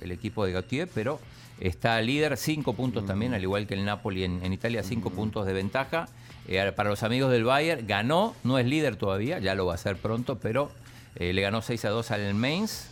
el 0.00 0.12
equipo 0.12 0.46
de 0.46 0.52
Gautier, 0.52 0.88
pero 0.94 1.18
está 1.60 2.00
líder. 2.00 2.36
5 2.36 2.72
puntos 2.74 3.06
también, 3.06 3.34
al 3.34 3.42
igual 3.42 3.66
que 3.66 3.74
el 3.74 3.84
Napoli 3.84 4.24
en, 4.24 4.44
en 4.44 4.52
Italia. 4.52 4.82
5 4.82 5.10
puntos 5.10 5.46
de 5.46 5.52
ventaja. 5.52 6.08
Eh, 6.48 6.72
para 6.74 6.90
los 6.90 7.02
amigos 7.02 7.30
del 7.30 7.44
Bayern, 7.44 7.86
ganó. 7.86 8.34
No 8.44 8.58
es 8.58 8.66
líder 8.66 8.96
todavía, 8.96 9.38
ya 9.38 9.54
lo 9.54 9.66
va 9.66 9.72
a 9.72 9.74
hacer 9.76 9.96
pronto, 9.96 10.38
pero 10.38 10.70
eh, 11.16 11.32
le 11.32 11.42
ganó 11.42 11.62
6 11.62 11.84
a 11.84 11.90
2 11.90 12.10
al 12.10 12.34
Mainz. 12.34 12.86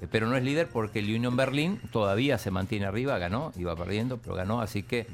Eh, 0.00 0.06
Pero 0.10 0.26
no 0.28 0.36
es 0.36 0.42
líder 0.44 0.68
porque 0.68 1.00
el 1.00 1.06
Union 1.14 1.36
Berlin 1.36 1.80
todavía 1.92 2.38
se 2.38 2.50
mantiene 2.50 2.86
arriba, 2.86 3.18
ganó, 3.18 3.52
iba 3.56 3.74
perdiendo, 3.76 4.16
pero 4.18 4.34
ganó, 4.36 4.60
así 4.60 4.82
que 4.82 5.06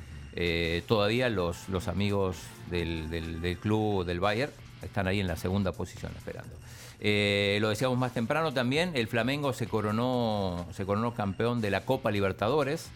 todavía 0.88 1.28
los, 1.28 1.68
los 1.68 1.86
amigos 1.88 2.36
del, 2.70 3.08
del- 3.08 3.40
del 3.40 3.56
club 3.56 4.04
del 4.04 4.18
Bayern 4.20 4.50
están 4.82 5.06
ahí 5.06 5.20
en 5.20 5.26
la 5.28 5.36
segunda 5.36 5.70
posición 5.72 6.12
esperando. 6.16 6.54
Eh, 7.00 7.58
lo 7.60 7.68
decíamos 7.68 7.98
más 7.98 8.12
temprano 8.14 8.52
también, 8.54 8.92
el 8.94 9.08
Flamengo 9.08 9.52
se 9.52 9.66
coronó, 9.66 10.66
se 10.74 10.86
coronó 10.86 11.14
campeón 11.14 11.60
de 11.60 11.70
la 11.70 11.82
Copa 11.84 12.10
Libertadores. 12.10 12.86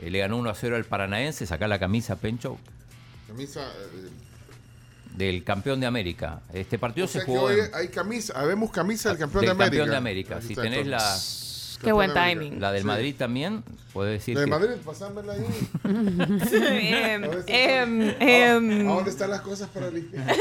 Eh, 0.00 0.10
le 0.10 0.18
ganó 0.18 0.36
1 0.38 0.50
a 0.50 0.54
0 0.54 0.76
al 0.76 0.84
Paranaense, 0.84 1.46
saca 1.46 1.68
la 1.68 1.78
camisa 1.78 2.16
Pencho 2.16 2.58
Camisa. 3.28 3.62
eh, 3.62 4.10
del 5.16 5.44
campeón 5.44 5.78
de 5.80 5.86
América. 5.86 6.40
Este 6.52 6.76
partido 6.78 7.04
o 7.04 7.08
sea 7.08 7.20
se 7.20 7.26
que 7.26 7.32
jugó 7.32 7.44
hoy 7.46 7.60
en- 7.60 7.74
hay 7.74 7.88
camisa, 7.88 8.32
habemos 8.36 8.70
camisa 8.72 9.10
del 9.10 9.18
campeón 9.18 9.42
del 9.46 9.56
de 9.56 9.64
América. 9.64 9.84
campeón 9.84 9.90
de 9.90 9.96
América. 9.96 10.40
Si 10.42 10.54
tenés 10.56 10.86
la, 10.88 10.98
Qué 11.82 11.92
buen 11.92 12.12
timing. 12.14 12.60
la 12.60 12.72
del 12.72 12.82
Sí. 12.82 12.86
Madrid 12.86 13.14
también, 13.18 13.62
puedes 13.92 14.18
decir 14.20 14.34
La 14.34 14.40
de 14.42 14.46
que- 14.46 14.50
Madrid, 14.50 14.70
pasámela 14.84 15.32
ahí. 15.32 15.44
Em, 15.84 17.22
¿Dónde 17.22 17.44
em, 17.46 18.08
¿A- 18.08 18.16
em. 18.20 18.88
¿A 18.88 18.94
dónde 18.94 19.10
están 19.10 19.30
las 19.30 19.40
cosas 19.42 19.68
para 19.68 19.90
limpiar? 19.90 20.24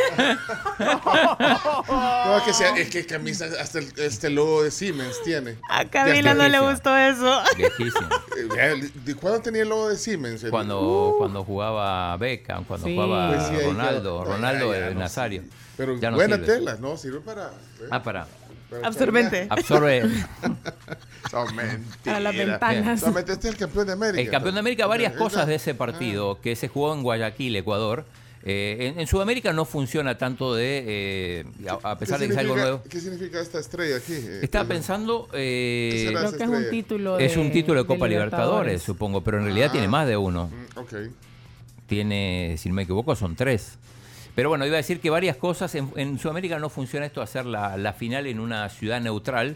no, 1.89 2.37
es 2.37 2.43
que, 2.43 2.53
sea, 2.53 2.75
es 2.75 2.89
que 2.89 3.05
camisa, 3.05 3.45
hasta 3.59 3.79
el, 3.79 3.91
este 3.97 4.29
logo 4.29 4.63
de 4.63 4.71
Siemens 4.71 5.21
tiene. 5.23 5.57
A 5.69 5.85
Camila 5.85 6.33
no 6.33 6.47
le 6.47 6.59
gustó 6.59 6.95
eso. 6.97 7.41
viejísimo. 7.57 8.07
Eh, 8.57 8.89
¿De 9.05 9.15
cuándo 9.15 9.39
tenía 9.41 9.61
el 9.61 9.69
logo 9.69 9.89
de 9.89 9.95
Siemens? 9.95 10.43
Cuando, 10.49 11.15
cuando 11.17 11.43
jugaba 11.43 12.15
Beckham, 12.17 12.65
cuando 12.65 12.87
Sí. 12.87 12.93
jugaba 12.95 13.29
Pues 13.29 13.43
sí, 13.47 13.55
Ronaldo, 13.65 14.01
quedó. 14.01 14.25
Ronaldo 14.25 14.71
de 14.71 14.93
no 14.93 14.99
Nazario. 15.01 15.41
sirve. 15.43 15.55
Pero 15.77 15.97
Ya 15.99 16.09
no 16.11 16.17
buena 16.17 16.35
sirve. 16.37 16.47
tela, 16.55 16.77
¿no? 16.79 16.97
Sirve 16.97 17.19
para... 17.21 17.45
¿eh? 17.47 17.87
Ah, 17.89 18.03
para. 18.03 18.27
Absorbente. 18.83 19.47
Absorbe. 19.49 20.03
Son 21.31 21.55
mentiras. 21.55 22.21
Las 22.21 22.35
ventanas. 22.35 22.99
Solamente 22.99 23.33
este 23.33 23.47
es 23.47 23.53
el 23.53 23.59
campeón 23.59 23.87
de 23.87 23.93
América. 23.93 24.21
El 24.21 24.29
campeón 24.29 24.55
de 24.55 24.59
América, 24.59 24.85
varias 24.87 25.13
cosas 25.13 25.47
de 25.47 25.55
ese 25.55 25.73
partido 25.75 26.39
que 26.41 26.55
se 26.55 26.67
jugó 26.67 26.93
en 26.93 27.01
Guayaquil, 27.03 27.55
Ecuador. 27.55 28.05
Eh, 28.45 28.91
en, 28.93 28.99
en 28.99 29.07
Sudamérica 29.07 29.53
no 29.53 29.63
funciona 29.63 30.17
tanto 30.17 30.53
de, 30.53 30.83
eh, 30.85 31.45
a, 31.83 31.91
a 31.91 31.97
pesar 31.97 32.19
¿Qué 32.19 32.23
de 32.23 32.27
que 32.27 32.33
es 32.33 32.39
algo 32.39 32.57
nuevo. 32.57 32.81
¿Qué 32.89 32.99
significa 32.99 33.39
esta 33.39 33.57
estrella 33.57 33.95
aquí? 33.95 34.11
Eh, 34.13 34.41
Estaba 34.43 34.67
pensando, 34.67 35.29
eh. 35.31 36.07
Creo 36.09 36.29
que 36.37 36.43
es 36.43 36.49
un 36.49 36.69
título 36.69 37.17
es 37.19 37.37
un 37.37 37.43
de- 37.47 37.49
título 37.51 37.79
de 37.81 37.87
Copa 37.87 38.05
Libertadores. 38.05 38.41
Libertadores, 38.49 38.81
supongo, 38.83 39.23
pero 39.23 39.37
en 39.37 39.45
realidad 39.45 39.67
Ah. 39.69 39.71
tiene 39.71 39.87
más 39.87 40.05
de 40.07 40.17
uno. 40.17 40.47
Mm, 40.75 40.77
Ok. 40.79 40.93
tiene, 41.87 42.55
si 42.57 42.67
no 42.69 42.75
me 42.75 42.83
equivoco, 42.83 43.15
son 43.15 43.35
tres. 43.37 43.77
Pero 44.35 44.49
bueno, 44.49 44.65
iba 44.65 44.75
a 44.75 44.77
decir 44.77 44.99
que 44.99 45.09
varias 45.09 45.37
cosas. 45.37 45.75
En, 45.75 45.89
en 45.95 46.17
Sudamérica 46.19 46.57
no 46.59 46.69
funciona 46.69 47.05
esto, 47.05 47.21
hacer 47.21 47.45
la, 47.45 47.77
la 47.77 47.93
final 47.93 48.25
en 48.27 48.39
una 48.39 48.67
ciudad 48.69 48.99
neutral, 48.99 49.55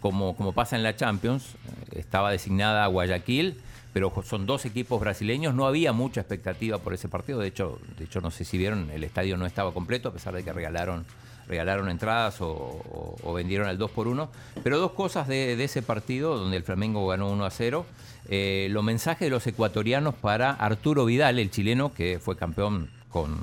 como, 0.00 0.36
como 0.36 0.52
pasa 0.52 0.76
en 0.76 0.82
la 0.82 0.96
Champions. 0.96 1.54
Eh, 1.92 2.00
Estaba 2.00 2.30
designada 2.32 2.86
Guayaquil, 2.88 3.56
pero 3.92 4.12
son 4.24 4.44
dos 4.46 4.64
equipos 4.64 5.00
brasileños. 5.00 5.54
No 5.54 5.66
había 5.66 5.92
mucha 5.92 6.20
expectativa 6.22 6.78
por 6.78 6.92
ese 6.94 7.08
partido. 7.08 7.38
De 7.38 7.48
hecho, 7.48 7.78
de 7.98 8.04
hecho 8.04 8.20
no 8.20 8.30
sé 8.30 8.44
si 8.44 8.58
vieron, 8.58 8.90
el 8.90 9.04
estadio 9.04 9.36
no 9.36 9.46
estaba 9.46 9.72
completo, 9.72 10.08
a 10.08 10.12
pesar 10.12 10.34
de 10.34 10.42
que 10.42 10.52
regalaron, 10.52 11.04
regalaron 11.48 11.88
entradas 11.88 12.40
o, 12.40 12.48
o- 12.50 13.16
o 13.22 13.32
vendieron 13.32 13.68
al 13.68 13.78
2 13.78 13.90
por 13.92 14.08
1 14.08 14.28
Pero 14.64 14.78
dos 14.80 14.90
cosas 14.90 15.28
de, 15.28 15.54
de 15.54 15.64
ese 15.64 15.82
partido, 15.82 16.36
donde 16.36 16.56
el 16.56 16.64
Flamengo 16.64 17.06
ganó 17.06 17.30
1 17.30 17.44
a 17.44 17.50
0. 17.50 17.86
Eh, 18.28 18.66
los 18.72 18.82
mensajes 18.82 19.20
de 19.26 19.30
los 19.30 19.46
ecuatorianos 19.46 20.16
para 20.16 20.50
Arturo 20.50 21.04
Vidal, 21.04 21.38
el 21.38 21.52
chileno, 21.52 21.94
que 21.94 22.18
fue 22.20 22.36
campeón 22.36 22.90
con, 23.08 23.38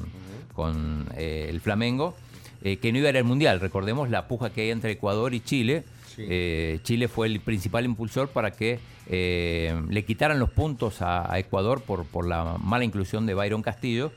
con 0.53 1.07
eh, 1.17 1.47
el 1.49 1.59
Flamengo, 1.61 2.15
eh, 2.63 2.77
que 2.77 2.91
no 2.91 2.99
iba 2.99 3.07
a 3.07 3.11
ir 3.11 3.17
al 3.17 3.23
Mundial. 3.23 3.59
Recordemos 3.59 4.09
la 4.09 4.27
puja 4.27 4.51
que 4.51 4.61
hay 4.61 4.69
entre 4.69 4.91
Ecuador 4.91 5.33
y 5.33 5.41
Chile. 5.41 5.83
Sí. 6.15 6.25
Eh, 6.29 6.79
Chile 6.83 7.07
fue 7.07 7.27
el 7.27 7.39
principal 7.39 7.85
impulsor 7.85 8.29
para 8.29 8.51
que 8.51 8.79
eh, 9.07 9.75
le 9.89 10.05
quitaran 10.05 10.39
los 10.39 10.51
puntos 10.51 11.01
a, 11.01 11.31
a 11.31 11.39
Ecuador 11.39 11.81
por, 11.81 12.05
por 12.05 12.27
la 12.27 12.57
mala 12.59 12.85
inclusión 12.85 13.25
de 13.25 13.33
Byron 13.33 13.61
Castillo. 13.61 14.11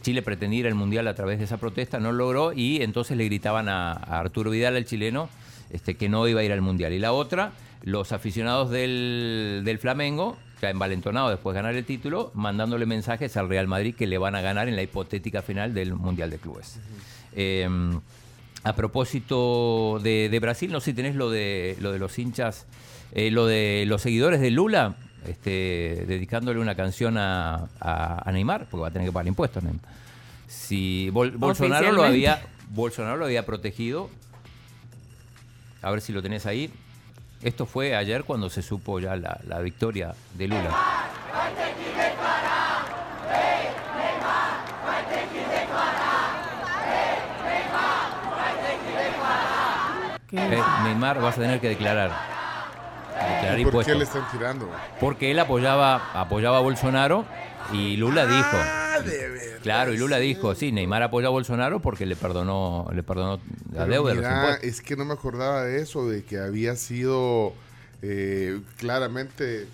Chile 0.00 0.22
pretendía 0.22 0.60
ir 0.60 0.66
al 0.68 0.76
Mundial 0.76 1.08
a 1.08 1.14
través 1.16 1.40
de 1.40 1.44
esa 1.44 1.56
protesta, 1.56 1.98
no 1.98 2.12
lo 2.12 2.18
logró 2.18 2.52
y 2.52 2.82
entonces 2.82 3.16
le 3.16 3.24
gritaban 3.24 3.68
a, 3.68 3.90
a 3.90 4.20
Arturo 4.20 4.52
Vidal, 4.52 4.76
al 4.76 4.84
chileno, 4.84 5.28
este, 5.70 5.96
que 5.96 6.08
no 6.08 6.28
iba 6.28 6.40
a 6.40 6.44
ir 6.44 6.52
al 6.52 6.60
Mundial. 6.60 6.92
Y 6.92 7.00
la 7.00 7.12
otra, 7.12 7.50
los 7.82 8.12
aficionados 8.12 8.70
del, 8.70 9.62
del 9.64 9.78
Flamengo, 9.78 10.38
ya 10.62 10.70
envalentonados 10.70 11.30
después 11.32 11.54
de 11.54 11.58
ganar 11.60 11.74
el 11.74 11.84
título, 11.84 12.30
mandándole 12.34 12.86
mensajes 12.86 13.36
al 13.36 13.48
Real 13.48 13.66
Madrid 13.66 13.96
que 13.96 14.06
le 14.06 14.16
van 14.16 14.36
a 14.36 14.40
ganar 14.40 14.68
en 14.68 14.76
la 14.76 14.82
hipotética 14.82 15.42
final 15.42 15.74
del 15.74 15.92
Mundial 15.94 16.30
de 16.30 16.38
Clubes. 16.38 16.78
Eh, 17.34 17.68
a 18.62 18.72
propósito 18.76 19.98
de, 20.00 20.28
de 20.30 20.38
Brasil, 20.38 20.70
no 20.70 20.78
sé 20.80 20.92
si 20.92 20.94
tenés 20.94 21.16
lo 21.16 21.30
de, 21.30 21.76
lo 21.80 21.90
de 21.90 21.98
los 21.98 22.16
hinchas, 22.16 22.66
eh, 23.12 23.32
lo 23.32 23.46
de 23.46 23.84
los 23.88 24.02
seguidores 24.02 24.40
de 24.40 24.52
Lula, 24.52 24.94
este, 25.26 26.04
dedicándole 26.06 26.60
una 26.60 26.76
canción 26.76 27.18
a, 27.18 27.66
a- 27.80 28.22
a 28.28 28.32
Neymar, 28.32 28.66
porque 28.70 28.82
va 28.82 28.88
a 28.88 28.90
tener 28.92 29.08
que 29.08 29.12
pagar 29.12 29.26
impuestos. 29.26 29.64
Neymar. 29.64 29.82
Si 30.46 31.10
Bol- 31.10 31.32
Bolsonaro 31.38 31.86
lo 31.90 32.04
había, 32.04 32.40
Bolsonaro 32.70 33.16
lo 33.16 33.24
había 33.24 33.44
protegido, 33.44 34.10
a 35.82 35.90
ver 35.90 36.00
si 36.00 36.12
lo 36.12 36.22
tenés 36.22 36.46
ahí. 36.46 36.70
Esto 37.42 37.66
fue 37.66 37.96
ayer 37.96 38.22
cuando 38.22 38.48
se 38.48 38.62
supo 38.62 39.00
ya 39.00 39.16
la, 39.16 39.40
la 39.48 39.58
victoria 39.58 40.14
de 40.34 40.46
Lula. 40.46 40.70
Eh, 50.34 50.62
Neymar 50.84 51.20
vas 51.20 51.36
a 51.36 51.40
tener 51.40 51.60
que 51.60 51.68
declarar. 51.68 52.10
Declarar 53.12 53.70
¿Por 53.70 53.84
qué 53.84 53.94
le 53.94 54.04
están 54.04 54.26
tirando? 54.30 54.70
Porque 55.00 55.30
él 55.30 55.38
apoyaba, 55.38 56.10
apoyaba 56.14 56.58
a 56.58 56.60
Bolsonaro 56.60 57.24
y 57.72 57.96
Lula 57.96 58.24
dijo. 58.26 58.56
De 59.04 59.28
verdad. 59.28 59.58
Claro, 59.62 59.92
y 59.92 59.96
Lula 59.96 60.18
dijo, 60.18 60.54
sí, 60.54 60.72
Neymar 60.72 61.02
apoya 61.02 61.28
a 61.28 61.30
Bolsonaro 61.30 61.80
porque 61.80 62.06
le 62.06 62.16
perdonó, 62.16 62.88
le 62.94 63.02
perdonó 63.02 63.40
la 63.72 63.84
Pero 63.86 64.04
deuda 64.04 64.14
los 64.14 64.64
es 64.64 64.80
que 64.80 64.96
no 64.96 65.04
me 65.04 65.14
acordaba 65.14 65.62
de 65.64 65.80
eso, 65.82 66.08
de 66.08 66.24
que 66.24 66.38
había 66.38 66.74
sido 66.76 67.52
eh, 68.02 68.60
claramente 68.78 69.66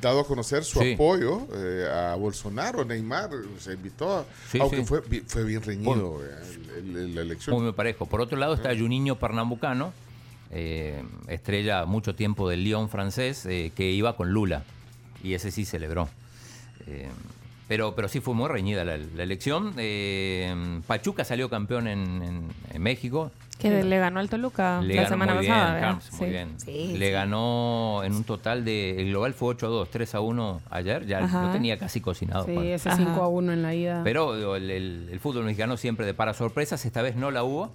dado 0.00 0.20
a 0.20 0.26
conocer 0.26 0.64
su 0.64 0.80
Sí. 0.80 0.92
apoyo 0.94 1.46
eh, 1.54 1.88
a 1.90 2.14
Bolsonaro. 2.14 2.84
Neymar 2.84 3.30
se 3.58 3.72
invitó, 3.72 4.18
a- 4.18 4.24
Sí, 4.50 4.58
aunque 4.60 4.78
sí. 4.78 4.84
Fue, 4.84 5.00
fue 5.26 5.44
bien 5.44 5.62
reñido 5.62 6.20
eh, 6.24 6.30
el- 6.78 6.96
el- 6.96 7.14
la 7.14 7.22
elección. 7.22 7.56
Muy 7.56 7.64
me 7.64 7.72
parejo. 7.72 8.06
Por 8.06 8.20
otro 8.20 8.36
lado 8.38 8.54
está 8.54 8.76
Juninho 8.76 9.18
Pernambucano, 9.18 9.92
eh, 10.50 11.02
estrella 11.26 11.86
mucho 11.86 12.14
tiempo 12.14 12.48
del 12.48 12.62
Lyon 12.64 12.88
francés, 12.90 13.46
eh, 13.46 13.72
que 13.74 13.90
iba 13.90 14.14
con 14.16 14.30
Lula. 14.30 14.62
Y 15.22 15.32
ese 15.34 15.50
sí 15.50 15.64
celebró. 15.64 16.08
Pero, 17.66 17.94
pero 17.94 18.08
sí 18.08 18.20
fue 18.20 18.34
muy 18.34 18.48
reñida 18.48 18.84
la, 18.84 18.96
la 18.98 19.22
elección. 19.22 19.72
Eh, 19.78 20.80
Pachuca 20.86 21.24
salió 21.24 21.48
campeón 21.48 21.88
en, 21.88 22.22
en- 22.22 22.48
en 22.72 22.82
México. 22.82 23.30
Que 23.58 23.82
le 23.84 23.98
ganó 23.98 24.18
al 24.20 24.28
Toluca 24.28 24.80
Le 24.82 24.94
la 24.96 25.02
ganó 25.02 25.08
semana 25.14 25.34
muy 25.34 25.46
pasada. 25.46 25.70
bien. 25.76 25.82
Camps, 25.84 26.12
muy 26.12 26.18
Sí. 26.20 26.26
bien. 26.30 26.48
Sí, 26.60 26.96
Le 26.98 27.06
sí. 27.06 27.12
ganó 27.12 28.02
en 28.04 28.12
un 28.14 28.24
total 28.24 28.64
de. 28.64 29.00
El 29.00 29.10
global 29.10 29.32
fue 29.32 29.48
8 29.50 29.66
a 29.66 29.70
2, 29.70 29.90
3 29.90 30.14
a 30.14 30.20
1 30.20 30.60
ayer. 30.70 31.06
Ya 31.06 31.18
Ajá. 31.24 31.46
lo 31.46 31.52
tenía 31.52 31.78
casi 31.78 32.00
cocinado. 32.00 32.44
Sí, 32.44 32.56
ese 32.56 32.88
Ajá. 32.90 32.98
5 32.98 33.22
a 33.22 33.28
1 33.28 33.52
en 33.52 33.62
la 33.62 33.74
ida. 33.74 34.00
Pero 34.04 34.36
digo, 34.36 34.56
el, 34.56 34.70
el- 34.70 35.08
el 35.10 35.20
fútbol 35.20 35.44
mexicano 35.44 35.76
siempre 35.76 36.04
depara 36.04 36.34
sorpresas. 36.34 36.84
Esta 36.84 37.00
vez 37.00 37.16
no 37.16 37.30
la 37.30 37.44
hubo. 37.44 37.72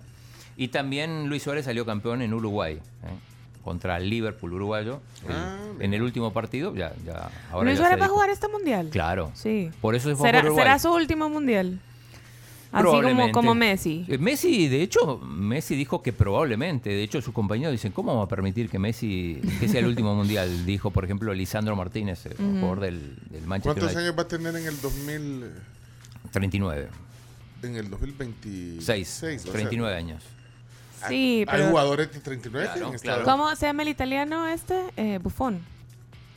Y 0.58 0.68
también 0.68 1.30
Luis 1.30 1.44
Suárez 1.44 1.66
salió 1.66 1.86
campeón 1.86 2.22
en 2.22 2.34
Uruguay. 2.34 2.76
¿eh? 2.76 3.29
Contra 3.64 3.98
el 3.98 4.10
Liverpool 4.10 4.54
uruguayo. 4.54 5.02
El- 5.28 5.36
Ah, 5.36 5.58
en 5.80 5.94
el 5.94 6.02
último 6.02 6.32
partido. 6.34 6.74
Ya, 6.76 6.94
ya, 7.06 7.30
ahora 7.52 7.66
Luis 7.66 7.78
ya 7.78 7.78
Suárez 7.78 7.78
se 7.78 7.84
va 7.84 7.88
a 7.88 7.96
dedicó. 7.98 8.14
jugar 8.14 8.30
este 8.30 8.48
mundial. 8.48 8.90
Claro. 8.92 9.32
Sí. 9.36 9.70
Por 9.82 9.96
eso 9.96 10.10
se 10.10 10.16
fue 10.16 10.28
¿Será, 10.30 10.40
por 10.40 10.48
Uruguay. 10.48 10.64
será 10.66 10.80
su 10.80 10.94
último 10.94 11.30
mundial. 11.30 11.80
Así 12.72 12.86
como, 12.86 13.32
como 13.32 13.56
Messi. 13.56 14.06
Eh, 14.08 14.20
Messi, 14.20 14.68
de 14.68 14.84
hecho, 14.84 15.18
Messi 15.18 15.76
dijo 15.76 16.04
que 16.04 16.14
probablemente, 16.14 16.92
de 16.92 17.02
hecho 17.02 17.20
sus 17.20 17.34
compañeros 17.34 17.72
dicen, 17.72 17.92
¿cómo 17.92 18.12
vamos 18.14 18.28
a 18.28 18.30
permitir 18.30 18.70
que 18.70 18.78
Messi, 18.78 19.42
que 19.60 19.68
sea 19.68 19.80
el 19.80 19.88
último 19.88 20.14
mundial? 20.14 20.48
Dijo, 20.68 20.92
por 20.92 21.04
ejemplo, 21.04 21.34
Lisandro 21.34 21.76
Martínez, 21.76 22.28
el 22.28 22.38
jugador 22.38 22.80
del, 22.82 23.16
del 23.32 23.42
Manchester 23.48 23.74
¿Cuántos 23.82 23.84
United. 23.96 24.02
años 24.02 24.16
va 24.18 24.22
a 24.22 24.28
tener 24.28 24.56
en 24.56 24.68
el 24.68 24.80
2000, 24.82 25.46
39, 26.32 26.88
en 27.64 27.76
el 27.76 27.90
2026? 27.90 29.08
6, 29.08 29.42
O 29.42 29.44
sea, 29.46 29.52
39 29.54 29.96
años. 29.98 30.24
Sí, 31.08 31.40
Hay 31.40 31.46
pero... 31.60 31.70
jugadores 31.70 32.12
de 32.12 32.20
39 32.20 32.70
Claro, 32.74 32.94
en 32.94 33.00
claro. 33.00 33.24
¿Cómo 33.24 33.56
se 33.56 33.66
llama 33.68 33.84
el 33.84 33.90
italiano 33.90 34.48
este? 34.48 34.76
Eh, 34.98 35.20
Buffon. 35.22 35.60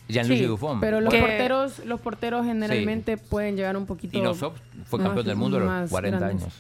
Gianluigi 0.09 0.43
Sí, 0.43 0.49
Buffon. 0.49 0.81
pero 0.81 1.01
los 1.01 1.13
Que- 1.13 1.21
porteros, 1.21 1.79
los 1.87 2.01
porteros 2.01 2.45
generalmente 2.45 3.17
pueden 3.17 3.57
llegar 3.57 3.77
un 3.77 3.87
poquito. 3.87 4.17
Inosov 4.19 4.53
fue 4.87 4.99
más- 4.99 5.07
campeón 5.09 5.27
del 5.27 5.37
mundo 5.37 5.57
a 5.57 5.61
los 5.61 5.69
más 5.69 5.91
40 5.91 6.19
grandes. 6.19 6.43
años. 6.45 6.55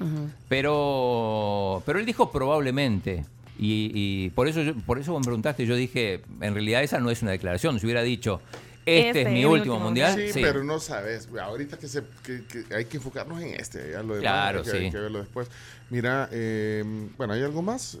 Ajá. 0.00 0.34
Pero, 0.48 1.82
pero 1.86 1.98
él 1.98 2.06
dijo 2.06 2.30
probablemente. 2.30 3.24
Y, 3.58 3.90
y 3.94 4.30
por 4.30 4.48
eso 4.48 4.62
yo- 4.62 4.74
por 4.74 4.98
eso 4.98 5.12
vos 5.12 5.20
me 5.20 5.24
preguntaste, 5.26 5.64
yo 5.66 5.76
dije, 5.76 6.22
en 6.40 6.54
realidad 6.54 6.82
esa 6.82 6.98
no 6.98 7.10
es 7.10 7.22
una 7.22 7.30
declaración. 7.30 7.78
Si 7.78 7.86
hubiera 7.86 8.02
dicho, 8.02 8.40
este, 8.86 9.08
Este 9.08 9.22
es 9.22 9.28
mi 9.28 9.38
es 9.40 9.44
el 9.44 9.46
último 9.46 9.74
último 9.74 9.78
mundial, 9.80 10.14
Sí, 10.16 10.32
sí. 10.32 10.40
pero 10.42 10.62
no 10.64 10.78
sabes. 10.80 11.28
Ahorita 11.40 11.78
que, 11.78 11.88
se, 11.88 12.02
que, 12.22 12.44
que 12.44 12.74
hay 12.74 12.84
que 12.86 12.98
enfocarnos 12.98 13.40
en 13.42 13.54
este. 13.54 13.92
Ya 13.92 14.02
lo 14.02 14.14
demás 14.16 14.20
Claro, 14.20 14.58
hay 14.60 14.64
que, 14.64 14.70
hay 14.76 14.84
sí. 14.86 14.90
que 14.90 14.98
verlo 14.98 15.18
después. 15.20 15.48
Mira, 15.90 16.28
eh, 16.32 16.82
bueno, 17.16 17.32
¿hay 17.34 17.42
algo 17.42 17.62
más? 17.62 17.98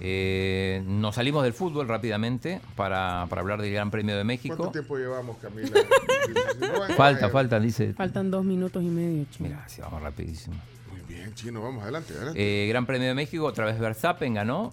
Eh, 0.00 0.82
no 0.86 1.00
nos 1.08 1.14
salimos 1.14 1.42
del 1.42 1.52
fútbol 1.54 1.88
rápidamente 1.88 2.60
para, 2.76 3.26
para 3.28 3.40
hablar 3.42 3.60
del 3.62 3.72
Gran 3.72 3.90
Premio 3.90 4.14
de 4.16 4.20
¿Cuánto 4.22 4.26
México. 4.26 4.70
tiempo 4.70 4.96
llevamos, 4.96 5.36
Camila? 5.38 5.70
Falta, 6.96 7.28
falta, 7.30 7.58
dice. 7.58 7.94
Faltan 7.94 8.30
dos 8.30 8.44
minutos 8.44 8.82
y 8.82 8.86
medio, 8.86 9.24
chino. 9.30 9.48
Mira, 9.48 9.68
sí, 9.68 9.80
vamos 9.80 10.02
rapidísimo. 10.02 10.56
Muy 10.90 11.00
bien, 11.14 11.34
chino, 11.34 11.62
vamos 11.62 11.82
adelante, 11.82 12.12
adelante. 12.14 12.64
Eh, 12.64 12.68
Gran 12.68 12.86
Premio 12.86 13.08
de 13.08 13.14
México, 13.14 13.44
otra 13.44 13.64
vez 13.64 13.78
Verstappen 13.78 14.34
ganó. 14.34 14.72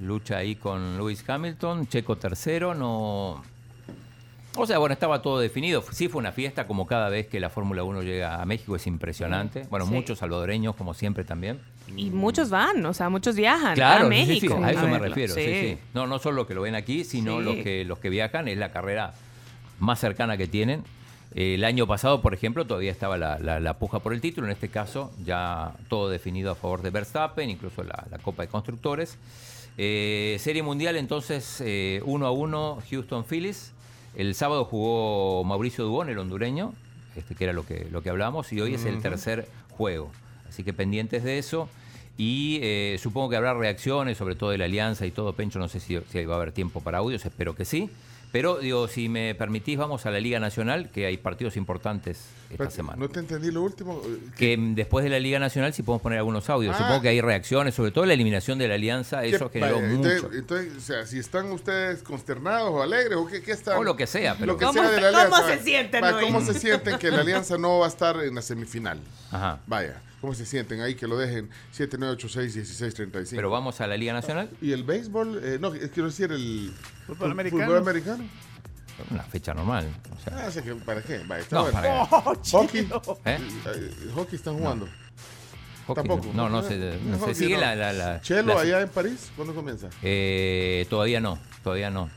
Lucha 0.00 0.38
ahí 0.38 0.56
con 0.56 0.96
Lewis 0.96 1.24
Hamilton. 1.28 1.86
Checo 1.88 2.16
tercero, 2.16 2.74
no. 2.74 3.42
O 4.56 4.66
sea, 4.66 4.78
bueno, 4.78 4.92
estaba 4.92 5.20
todo 5.20 5.40
definido. 5.40 5.82
Sí 5.90 6.08
fue 6.08 6.20
una 6.20 6.30
fiesta, 6.30 6.66
como 6.68 6.86
cada 6.86 7.08
vez 7.08 7.26
que 7.26 7.40
la 7.40 7.50
Fórmula 7.50 7.82
1 7.82 8.02
llega 8.02 8.40
a 8.40 8.46
México, 8.46 8.76
es 8.76 8.86
impresionante. 8.86 9.66
Bueno, 9.68 9.84
Sí. 9.86 9.92
muchos 9.92 10.18
salvadoreños, 10.20 10.76
como 10.76 10.94
siempre 10.94 11.24
también. 11.24 11.58
Y 11.96 12.10
muchos 12.10 12.50
van, 12.50 12.84
o 12.86 12.94
sea, 12.94 13.08
muchos 13.08 13.34
viajan 13.34 13.74
Claro, 13.74 14.06
a 14.06 14.10
sí, 14.10 14.14
sí, 14.24 14.26
México. 14.32 14.60
a 14.62 14.70
eso 14.70 14.86
me 14.86 14.98
refiero. 15.00 15.34
sí, 15.34 15.42
sí. 15.44 15.78
No, 15.92 16.06
no 16.06 16.18
solo 16.20 16.36
los 16.36 16.46
que 16.46 16.54
lo 16.54 16.62
ven 16.62 16.76
aquí, 16.76 17.02
sino 17.04 17.40
los 17.40 17.56
que 17.56 17.84
los 17.84 17.98
que 17.98 18.10
viajan. 18.10 18.46
Es 18.46 18.56
la 18.56 18.70
carrera 18.70 19.12
más 19.80 19.98
cercana 19.98 20.36
que 20.36 20.46
tienen. 20.46 20.84
Eh, 21.34 21.54
El 21.56 21.64
año 21.64 21.88
pasado, 21.88 22.22
por 22.22 22.32
ejemplo, 22.32 22.64
todavía 22.64 22.92
estaba 22.92 23.18
la, 23.18 23.40
la- 23.40 23.58
la 23.58 23.74
puja 23.78 23.98
por 23.98 24.12
el 24.14 24.20
título. 24.20 24.46
En 24.46 24.52
este 24.52 24.68
caso, 24.68 25.10
ya 25.24 25.72
todo 25.88 26.08
definido 26.08 26.52
a 26.52 26.54
favor 26.54 26.80
de 26.80 26.90
Verstappen, 26.90 27.50
incluso 27.50 27.82
la, 27.82 28.04
la 28.08 28.18
Copa 28.18 28.42
de 28.44 28.48
Constructores. 28.48 29.18
Eh, 29.76 30.36
Serie 30.38 30.62
Mundial, 30.62 30.94
entonces, 30.94 31.60
eh, 31.60 32.00
1 32.04 32.24
a 32.26 32.30
1, 32.30 32.78
Houston 32.88 33.24
Phillies. 33.24 33.72
El 34.16 34.34
sábado 34.34 34.64
jugó 34.64 35.42
Mauricio 35.44 35.84
Dubón, 35.84 36.08
el 36.08 36.18
hondureño, 36.18 36.72
este 37.16 37.34
que 37.34 37.44
era 37.44 37.52
lo 37.52 37.66
que, 37.66 37.88
lo 37.90 38.02
que 38.02 38.10
hablamos, 38.10 38.52
y 38.52 38.60
hoy 38.60 38.74
es 38.74 38.84
el 38.84 39.00
tercer 39.00 39.48
juego. 39.70 40.10
Así 40.48 40.62
que 40.62 40.72
pendientes 40.72 41.24
de 41.24 41.38
eso. 41.38 41.68
Y 42.16 42.60
eh, 42.62 42.96
supongo 43.02 43.28
que 43.30 43.36
habrá 43.36 43.54
reacciones, 43.54 44.16
sobre 44.16 44.36
todo 44.36 44.50
de 44.50 44.58
la 44.58 44.66
alianza 44.66 45.04
y 45.04 45.10
todo. 45.10 45.32
Pencho, 45.32 45.58
no 45.58 45.68
sé 45.68 45.80
si, 45.80 45.98
si 46.10 46.24
va 46.24 46.34
a 46.34 46.36
haber 46.36 46.52
tiempo 46.52 46.80
para 46.80 46.98
audios, 46.98 47.24
espero 47.26 47.56
que 47.56 47.64
sí. 47.64 47.90
Pero, 48.34 48.56
digo, 48.58 48.88
si 48.88 49.08
me 49.08 49.32
permitís, 49.36 49.78
vamos 49.78 50.06
a 50.06 50.10
la 50.10 50.18
Liga 50.18 50.40
Nacional, 50.40 50.90
que 50.90 51.06
hay 51.06 51.18
partidos 51.18 51.56
importantes 51.56 52.18
esta 52.50 52.68
semana. 52.68 52.98
No 52.98 53.08
te 53.08 53.20
entendí 53.20 53.52
lo 53.52 53.62
último. 53.62 54.02
eh, 54.04 54.18
Que 54.36 54.56
mm, 54.56 54.74
después 54.74 55.04
de 55.04 55.10
la 55.10 55.20
Liga 55.20 55.38
Nacional 55.38 55.72
sí 55.72 55.84
podemos 55.84 56.02
poner 56.02 56.18
algunos 56.18 56.50
audios. 56.50 56.74
Ah. 56.74 56.78
Supongo 56.78 57.00
que 57.02 57.10
hay 57.10 57.20
reacciones, 57.20 57.76
sobre 57.76 57.92
todo 57.92 58.06
la 58.06 58.14
eliminación 58.14 58.58
de 58.58 58.66
la 58.66 58.74
alianza, 58.74 59.20
¿Qué- 59.22 59.36
eso 59.36 59.48
generó 59.50 59.76
vaya, 59.76 59.86
mucho. 59.86 60.08
entonces, 60.10 60.38
entonces, 60.40 60.76
o 60.76 60.80
sea, 60.80 61.06
si 61.06 61.20
están 61.20 61.52
ustedes 61.52 62.02
consternados 62.02 62.70
o 62.72 62.82
alegres 62.82 63.16
o 63.16 63.24
qué, 63.28 63.40
qué 63.40 63.52
están. 63.52 63.78
O 63.78 63.84
lo 63.84 63.94
que 63.94 64.08
sea, 64.08 64.34
pero- 64.34 64.46
Lo 64.54 64.58
que 64.58 64.64
¿Cómo 64.64 64.80
sea 64.82 64.90
de 64.90 65.00
la 65.00 65.08
alianza. 65.10 65.30
cómo 65.30 65.48
se 65.48 65.58
sienten? 65.62 66.04
¿Cómo 66.20 66.40
se 66.40 66.54
sienten 66.58 66.98
que 66.98 67.10
la 67.12 67.20
alianza 67.20 67.56
no 67.56 67.78
va 67.78 67.86
a 67.86 67.88
estar 67.88 68.16
en 68.16 68.34
la 68.34 68.42
semifinal? 68.42 68.98
Ajá. 69.30 69.60
Vaya, 69.68 70.02
¿cómo 70.24 70.32
se 70.34 70.46
sienten 70.46 70.80
ahí 70.80 70.94
que 70.94 71.06
lo 71.06 71.18
dejen 71.18 71.50
7, 71.72 71.96
9, 71.98 72.14
8, 72.14 72.28
6, 72.30 72.54
16, 72.54 72.94
35? 72.94 73.36
Pero 73.38 73.50
vamos 73.50 73.78
a 73.82 73.86
la 73.86 73.94
Liga 73.94 74.14
Nacional. 74.14 74.48
¿Y 74.62 74.72
el 74.72 74.82
béisbol? 74.82 75.38
Eh, 75.44 75.58
no, 75.60 75.70
quiero 75.72 76.06
decir 76.06 76.32
el 76.32 76.72
Fútbol 77.06 77.32
americano. 77.32 77.62
fútbol 77.66 77.76
americano. 77.78 78.24
Una 79.10 79.22
fecha 79.24 79.52
normal. 79.52 79.86
O 80.16 80.20
sea, 80.22 80.46
Ah, 80.46 80.50
sé 80.50 80.62
que, 80.62 80.74
¿para 80.76 81.02
qué? 81.02 81.16
Está 81.16 81.56
No, 81.56 81.62
bueno. 81.64 81.72
para- 81.78 82.02
Oh, 82.10 82.34
Hockey. 82.52 82.88
¿eh? 83.26 83.38
Eh, 83.66 83.90
hockey 84.14 84.36
están 84.36 84.56
jugando. 84.56 84.88
Hockey, 85.86 86.04
Tampoco. 86.08 86.30
No, 86.32 86.48
no 86.48 86.62
se, 86.62 86.78
no 87.04 87.34
sigue 87.34 87.56
no. 87.56 87.60
la, 87.60 87.74
la, 87.76 87.92
la- 87.92 88.20
Chelo, 88.22 88.54
la- 88.54 88.60
allá 88.62 88.80
en 88.80 88.88
París, 88.88 89.30
¿cuándo 89.36 89.54
comienza? 89.54 89.90
Eh, 90.00 90.86
todavía 90.88 91.20
no, 91.20 91.38
todavía 91.62 91.90
no. 91.90 92.08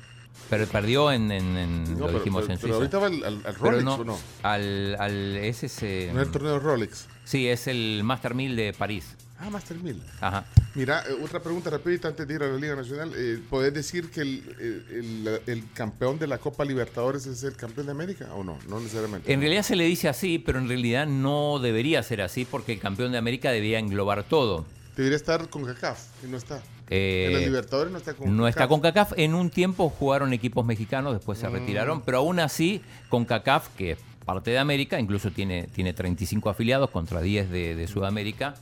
Pero 0.49 0.65
perdió 0.67 1.11
en, 1.11 1.29
en- 1.29 1.57
en- 1.57 1.83
No, 1.95 1.99
lo 1.99 2.05
pero- 2.07 2.19
dijimos 2.19 2.43
pero- 2.43 2.53
en 2.53 2.59
pero 2.61 2.73
Suiza. 2.79 2.97
ahorita 2.97 2.99
va 2.99 3.07
al, 3.07 3.35
al- 3.35 3.45
al 3.45 3.53
Pero 3.55 3.65
Rolex, 3.71 3.83
no, 3.83 3.95
¿o 3.95 4.05
no? 4.05 4.19
Al, 4.43 4.95
al 4.97 5.35
ese 5.37 5.67
eh, 5.81 6.11
No 6.13 6.21
es 6.21 6.27
el 6.27 6.31
torneo 6.31 6.57
Rolex. 6.59 7.07
Sí, 7.27 7.47
es 7.47 7.67
el 7.67 8.01
Master 8.03 8.33
1000 8.33 8.55
de 8.55 8.73
París. 8.73 9.15
Ah, 9.39 9.51
Master 9.51 9.77
1000. 9.77 10.01
Ajá. 10.19 10.45
Mira, 10.73 11.03
eh, 11.07 11.13
otra 11.23 11.39
pregunta 11.43 11.69
rapidita 11.69 12.07
antes 12.07 12.27
de 12.27 12.33
ir 12.33 12.41
a 12.41 12.47
la 12.47 12.57
Liga 12.57 12.75
Nacional. 12.75 13.11
Eh, 13.15 13.39
¿Podés 13.49 13.71
decir 13.71 14.09
que 14.09 14.21
el, 14.21 14.43
el- 14.59 15.27
el- 15.27 15.41
el 15.45 15.71
campeón 15.73 16.17
de 16.17 16.25
la 16.25 16.39
Copa 16.39 16.65
Libertadores 16.65 17.27
es 17.27 17.43
el 17.43 17.55
campeón 17.55 17.85
de 17.85 17.91
América 17.91 18.33
o 18.33 18.43
no? 18.43 18.57
No 18.67 18.79
necesariamente. 18.79 19.31
En 19.31 19.39
realidad 19.39 19.61
se 19.61 19.75
le 19.75 19.83
dice 19.83 20.09
así, 20.09 20.39
pero 20.39 20.57
en 20.57 20.67
realidad 20.67 21.05
no 21.05 21.59
debería 21.59 22.01
ser 22.01 22.21
así 22.21 22.45
porque 22.45 22.73
el 22.73 22.79
campeón 22.79 23.11
de 23.11 23.19
América 23.19 23.51
debía 23.51 23.77
englobar 23.77 24.23
todo. 24.23 24.65
Debería 24.95 25.17
estar 25.17 25.47
con 25.49 25.65
CACAF 25.65 25.99
y 26.23 26.27
no 26.31 26.37
está. 26.37 26.59
Eh, 26.89 27.25
en 27.27 27.33
la 27.33 27.39
Libertadores 27.39 27.91
no 27.91 27.99
está 27.99 28.13
con 28.15 28.35
No 28.35 28.47
está 28.47 28.67
con 28.67 28.81
CACAF. 28.81 29.13
En 29.17 29.35
un 29.35 29.51
tiempo 29.51 29.89
jugaron 29.89 30.33
equipos 30.33 30.65
mexicanos, 30.65 31.13
después 31.13 31.37
se 31.37 31.47
Mm. 31.47 31.53
retiraron, 31.53 32.01
pero 32.01 32.17
aún 32.19 32.39
así 32.39 32.81
con 33.09 33.25
CACAF, 33.25 33.67
que 33.75 33.97
parte 34.27 34.51
de 34.51 34.59
América, 34.59 34.99
incluso 34.99 35.31
tiene, 35.31 35.63
tiene 35.73 35.93
35 35.93 36.49
afiliados 36.51 36.91
contra 36.91 37.21
10 37.21 37.49
de, 37.49 37.75
de 37.75 37.87
Sudamérica. 37.87 38.53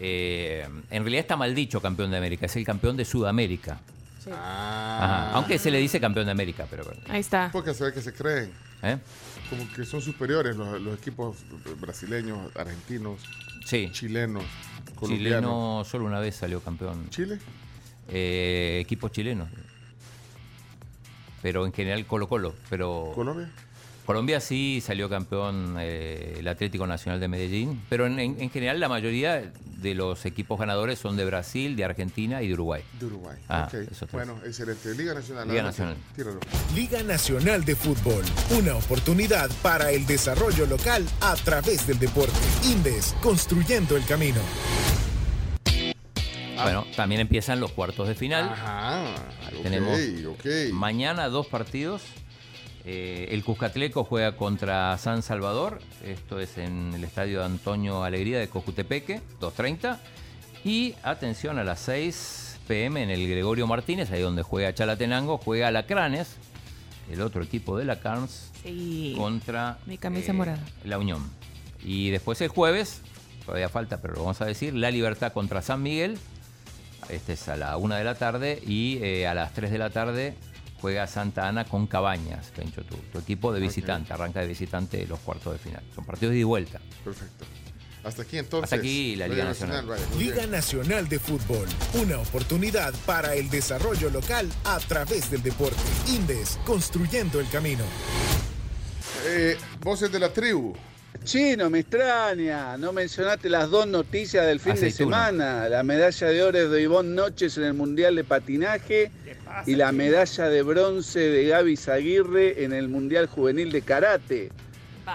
eh, 0.00 0.66
en 0.90 1.02
realidad 1.02 1.20
está 1.20 1.36
mal 1.36 1.54
dicho 1.54 1.80
campeón 1.80 2.10
de 2.10 2.16
América, 2.16 2.46
es 2.46 2.56
el 2.56 2.64
campeón 2.64 2.96
de 2.96 3.04
Sudamérica. 3.04 3.78
Ah. 4.32 4.98
Ajá, 5.28 5.32
Aunque 5.36 5.58
se 5.58 5.70
le 5.70 5.78
dice 5.78 6.00
campeón 6.00 6.26
de 6.26 6.32
América, 6.32 6.66
pero 6.70 6.84
bueno. 6.84 7.00
Ahí 7.08 7.20
está. 7.20 7.50
Porque 7.52 7.72
se 7.74 7.84
ve 7.84 7.92
que 7.92 8.02
se 8.02 8.12
creen. 8.12 8.50
¿eh? 8.82 8.98
Como 9.48 9.70
que 9.72 9.84
son 9.84 10.00
superiores 10.02 10.56
los, 10.56 10.80
los 10.80 10.98
equipos 10.98 11.36
brasileños, 11.80 12.38
argentinos, 12.56 13.20
Sí, 13.64 13.90
chilenos, 13.92 14.42
colombianos. 14.94 15.18
chileno 15.18 15.84
solo 15.84 16.06
una 16.06 16.18
vez 16.18 16.34
salió 16.34 16.60
campeón. 16.60 17.08
¿Chile? 17.10 17.38
Eh, 18.08 18.78
equipos 18.82 19.12
chilenos. 19.12 19.48
Pero 21.42 21.64
en 21.66 21.72
general 21.72 22.04
Colo 22.06 22.28
Colo. 22.28 22.54
Pero 22.68 23.12
¿Colombia? 23.14 23.50
Colombia 24.06 24.40
sí 24.40 24.82
salió 24.84 25.08
campeón 25.08 25.76
eh, 25.78 26.36
el 26.38 26.48
Atlético 26.48 26.86
Nacional 26.86 27.20
de 27.20 27.28
Medellín, 27.28 27.80
pero 27.88 28.06
en, 28.06 28.18
en- 28.18 28.40
en 28.40 28.50
general 28.50 28.80
la 28.80 28.88
mayoría 28.88 29.52
de 29.80 29.94
los 29.94 30.26
equipos 30.26 30.58
ganadores 30.58 30.98
son 30.98 31.16
de 31.16 31.24
Brasil, 31.24 31.76
de 31.76 31.84
Argentina 31.84 32.42
y 32.42 32.48
de 32.48 32.54
Uruguay. 32.54 32.82
De 32.98 33.06
Uruguay. 33.06 33.36
Ah, 33.48 33.66
Ok. 33.68 33.74
esos 33.74 33.98
tres. 33.98 34.12
Bueno, 34.12 34.36
excelente. 34.44 34.94
Liga 34.94 35.14
Nacional. 35.14 35.48
Liga. 35.48 35.62
Nacional. 35.62 35.96
Tíralo. 36.16 36.40
Liga 36.74 37.02
Nacional 37.04 37.64
de 37.64 37.76
Fútbol, 37.76 38.24
una 38.58 38.74
oportunidad 38.76 39.48
para 39.62 39.90
el 39.92 40.04
desarrollo 40.06 40.66
local 40.66 41.06
a 41.20 41.34
través 41.36 41.86
del 41.86 41.98
deporte. 41.98 42.32
Indes, 42.64 43.14
construyendo 43.22 43.96
el 43.96 44.04
camino. 44.06 44.40
Bueno, 46.62 46.84
también 46.94 47.22
empiezan 47.22 47.58
los 47.60 47.72
cuartos 47.72 48.06
de 48.06 48.14
final. 48.14 48.50
Ajá. 48.50 49.14
ok, 49.56 49.62
Tenemos 49.62 49.98
ok. 50.28 50.46
mañana 50.72 51.28
dos 51.28 51.46
partidos. 51.46 52.02
Eh, 52.92 53.28
el 53.30 53.44
Cuscatleco 53.44 54.02
juega 54.02 54.36
contra 54.36 54.98
San 54.98 55.22
Salvador. 55.22 55.78
Esto 56.04 56.40
es 56.40 56.58
en 56.58 56.92
el 56.92 57.04
estadio 57.04 57.44
Antonio 57.44 58.02
Alegría 58.02 58.40
de 58.40 58.48
Cojutepeque, 58.48 59.20
2.30. 59.40 59.98
Y 60.64 60.96
atención 61.04 61.60
a 61.60 61.62
las 61.64 61.78
6 61.82 62.58
pm 62.66 63.04
en 63.04 63.10
el 63.10 63.28
Gregorio 63.28 63.68
Martínez, 63.68 64.10
ahí 64.10 64.20
donde 64.20 64.42
juega 64.42 64.74
Chalatenango, 64.74 65.38
juega 65.38 65.68
Alacranes, 65.68 66.34
el 67.12 67.20
otro 67.20 67.44
equipo 67.44 67.78
de 67.78 67.84
la 67.84 68.00
Carnes, 68.00 68.50
Sí. 68.64 69.14
contra 69.16 69.78
Mi 69.86 69.96
camisa 69.96 70.32
eh, 70.32 70.34
morada. 70.34 70.58
la 70.82 70.98
Unión. 70.98 71.22
Y 71.84 72.10
después 72.10 72.40
el 72.40 72.48
jueves, 72.48 73.02
todavía 73.46 73.68
falta, 73.68 74.02
pero 74.02 74.14
lo 74.14 74.20
vamos 74.22 74.40
a 74.40 74.46
decir, 74.46 74.74
La 74.74 74.90
Libertad 74.90 75.32
contra 75.32 75.62
San 75.62 75.80
Miguel. 75.80 76.18
Este 77.08 77.34
es 77.34 77.48
a 77.48 77.56
la 77.56 77.76
una 77.76 77.98
de 77.98 78.04
la 78.04 78.16
tarde 78.16 78.60
y 78.66 78.98
eh, 79.00 79.28
a 79.28 79.34
las 79.34 79.52
3 79.54 79.70
de 79.70 79.78
la 79.78 79.90
tarde 79.90 80.34
juega 80.80 81.06
Santa 81.06 81.46
Ana 81.48 81.64
con 81.64 81.86
Cabañas, 81.86 82.50
Pencho, 82.54 82.82
tu, 82.84 82.96
tu 82.96 83.18
equipo 83.18 83.52
de 83.52 83.60
visitante, 83.60 84.12
arranca 84.12 84.40
de 84.40 84.46
visitante 84.46 85.06
los 85.06 85.20
cuartos 85.20 85.52
de 85.52 85.58
final. 85.58 85.82
Son 85.94 86.04
partidos 86.04 86.32
de 86.32 86.38
ida 86.38 86.42
y 86.42 86.44
vuelta. 86.44 86.80
Perfecto. 87.04 87.44
Hasta 88.02 88.22
aquí 88.22 88.38
entonces. 88.38 88.64
Hasta 88.64 88.76
aquí 88.76 89.16
la 89.16 89.28
Liga 89.28 89.44
Nacional. 89.44 89.86
Liga. 90.18 90.46
Nacional 90.46 91.08
de 91.08 91.18
Fútbol, 91.18 91.68
una 91.94 92.18
oportunidad 92.18 92.94
para 93.04 93.34
el 93.34 93.50
desarrollo 93.50 94.08
local 94.10 94.50
a 94.64 94.78
través 94.78 95.30
del 95.30 95.42
deporte. 95.42 95.76
Indes, 96.08 96.58
construyendo 96.64 97.40
el 97.40 97.48
camino. 97.50 97.84
Eh, 99.26 99.58
voces 99.80 100.10
de 100.10 100.18
la 100.18 100.32
tribu. 100.32 100.74
Chino, 101.24 101.68
me 101.68 101.80
extraña. 101.80 102.76
No 102.78 102.92
mencionaste 102.92 103.50
las 103.50 103.70
dos 103.70 103.86
noticias 103.86 104.46
del 104.46 104.58
fin 104.60 104.74
de 104.74 104.90
semana. 104.90 105.68
La 105.68 105.82
medalla 105.82 106.26
de 106.28 106.42
oro 106.42 106.68
de 106.70 106.82
Ivonne 106.82 107.14
Noches 107.14 107.58
en 107.58 107.64
el 107.64 107.74
Mundial 107.74 108.16
de 108.16 108.24
Patinaje 108.24 109.10
y 109.66 109.74
la 109.76 109.92
medalla 109.92 110.48
de 110.48 110.62
bronce 110.62 111.20
de 111.20 111.44
Gaby 111.46 111.76
Zaguirre 111.76 112.64
en 112.64 112.72
el 112.72 112.88
Mundial 112.88 113.26
Juvenil 113.26 113.70
de 113.70 113.82
Karate. 113.82 114.50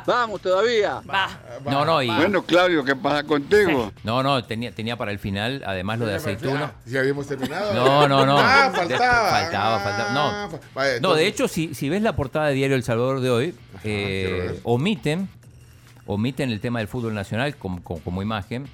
Vamos 0.05 0.41
todavía. 0.41 1.01
Va. 1.09 1.29
No, 1.65 1.85
no, 1.85 2.01
y, 2.03 2.07
Bueno, 2.07 2.43
Claudio, 2.43 2.83
¿qué 2.83 2.95
pasa 2.97 3.23
contigo? 3.23 3.91
no, 4.03 4.21
no, 4.23 4.43
tenía, 4.43 4.71
tenía 4.73 4.97
para 4.97 5.11
el 5.11 5.19
final, 5.19 5.63
además 5.65 5.99
lo 5.99 6.05
de 6.05 6.15
aceituna. 6.15 6.73
Ah, 6.75 6.81
¿Ya 6.85 6.99
habíamos 6.99 7.27
terminado? 7.27 7.73
No, 7.73 8.07
no, 8.07 8.25
no. 8.25 8.37
Ah, 8.37 8.69
De- 8.71 8.77
faltaba. 8.77 9.29
faltaba, 9.29 9.79
faltaba. 9.79 10.11
No. 10.13 10.59
Ah, 10.75 10.85
No, 11.01 11.13
de 11.15 11.27
hecho, 11.27 11.47
si, 11.47 11.73
si 11.73 11.87
ves 11.89 12.01
la 12.01 12.13
portada 12.15 12.47
de 12.47 12.55
Diario 12.55 12.75
El 12.75 12.83
Salvador 12.83 13.21
de 13.21 13.29
hoy, 13.29 13.55
eh, 13.85 14.59
omiten, 14.63 15.29
omiten 16.05 16.51
el 16.51 16.59
tema 16.59 16.79
del 16.79 16.87
fútbol 16.87 17.13
nacional 17.13 17.55
como, 17.55 17.83
como- 17.83 17.99
como 18.01 18.21
imagen 18.21 18.65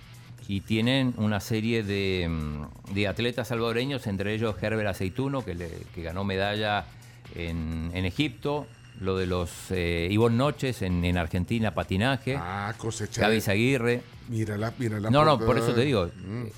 y 0.47 0.61
tienen 0.61 1.13
una 1.17 1.39
serie 1.39 1.83
de, 1.83 2.27
mm, 2.29 2.93
de 2.93 3.07
atletas 3.07 3.47
salvadoreños, 3.49 4.05
entre 4.07 4.33
ellos 4.33 4.55
Herbert 4.61 4.89
Aceituno, 4.89 5.45
que, 5.45 5.55
le- 5.55 5.83
que 5.95 6.01
ganó 6.03 6.23
medalla 6.23 6.85
en, 7.35 7.91
en 7.93 8.05
Egipto, 8.05 8.67
lo 8.99 9.17
de 9.17 9.25
los 9.25 9.49
eh, 9.71 10.07
Ivonne 10.11 10.35
Noches 10.37 10.81
en, 10.81 11.05
en 11.05 11.17
Argentina, 11.17 11.73
patinaje, 11.73 12.35
Ah. 12.37 12.73
Gaby 13.17 13.41
Zaguirre. 13.41 14.01
Mírala, 14.29 14.73
mírala. 14.77 15.09
No, 15.09 15.23
no, 15.25 15.39
por 15.39 15.57
eso 15.57 15.73
te 15.73 15.81
digo, 15.81 16.07
Mm. 16.07 16.45
eh, 16.47 16.51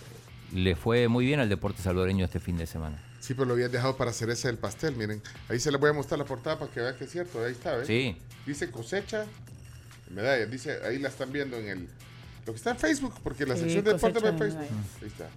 le 0.53 0.75
fue 0.75 1.07
muy 1.07 1.25
bien 1.25 1.39
al 1.39 1.49
deporte 1.49 1.81
salvadoreño 1.81 2.25
este 2.25 2.39
fin 2.39 2.57
de 2.57 2.65
semana. 2.67 3.01
Sí, 3.19 3.33
pero 3.33 3.45
lo 3.45 3.53
habían 3.53 3.71
dejado 3.71 3.95
para 3.95 4.11
hacer 4.11 4.29
ese 4.29 4.49
del 4.49 4.57
pastel, 4.57 4.95
miren. 4.95 5.21
Ahí 5.49 5.59
se 5.59 5.71
les 5.71 5.79
voy 5.79 5.89
a 5.91 5.93
mostrar 5.93 6.19
la 6.19 6.25
portada 6.25 6.59
para 6.59 6.69
que 6.71 6.81
vean 6.81 6.95
que 6.97 7.05
es 7.05 7.11
cierto. 7.11 7.43
Ahí 7.43 7.53
está, 7.53 7.77
¿ves? 7.77 7.87
Sí. 7.87 8.17
Dice 8.45 8.69
cosecha, 8.69 9.25
medallas. 10.13 10.49
Dice, 10.49 10.79
ahí 10.85 10.99
la 10.99 11.09
están 11.09 11.31
viendo 11.31 11.57
en 11.57 11.67
el... 11.67 11.87
Lo 12.45 12.53
que 12.53 12.57
está 12.57 12.71
en 12.71 12.77
Facebook, 12.77 13.13
porque 13.23 13.45
la 13.45 13.55
Sí, 13.55 13.61
sección 13.61 13.83
de 13.85 13.93
deporte 13.93 14.19
va 14.19 14.29
en 14.29 14.37
Facebook. 14.37 14.61
Ahí 15.01 15.07
está. 15.07 15.29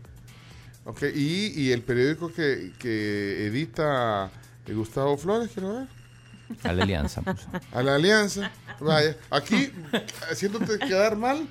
Ok, 0.85 1.03
y, 1.15 1.61
y 1.61 1.73
el 1.73 1.83
periódico 1.83 2.33
que, 2.33 2.73
que 2.79 3.47
edita 3.47 4.31
eh, 4.67 4.73
Gustavo 4.73 5.17
Flores, 5.17 5.51
quiero 5.53 5.75
ver. 5.75 5.87
A 6.62 6.73
la 6.73 6.85
alianza. 6.85 7.23
puso. 7.23 7.49
A 7.73 7.83
la 7.83 7.95
alianza. 7.97 8.53
Vaya, 8.81 9.17
aquí 9.31 9.73
haciéndote 10.31 10.79
quedar 10.79 11.17
mal. 11.17 11.49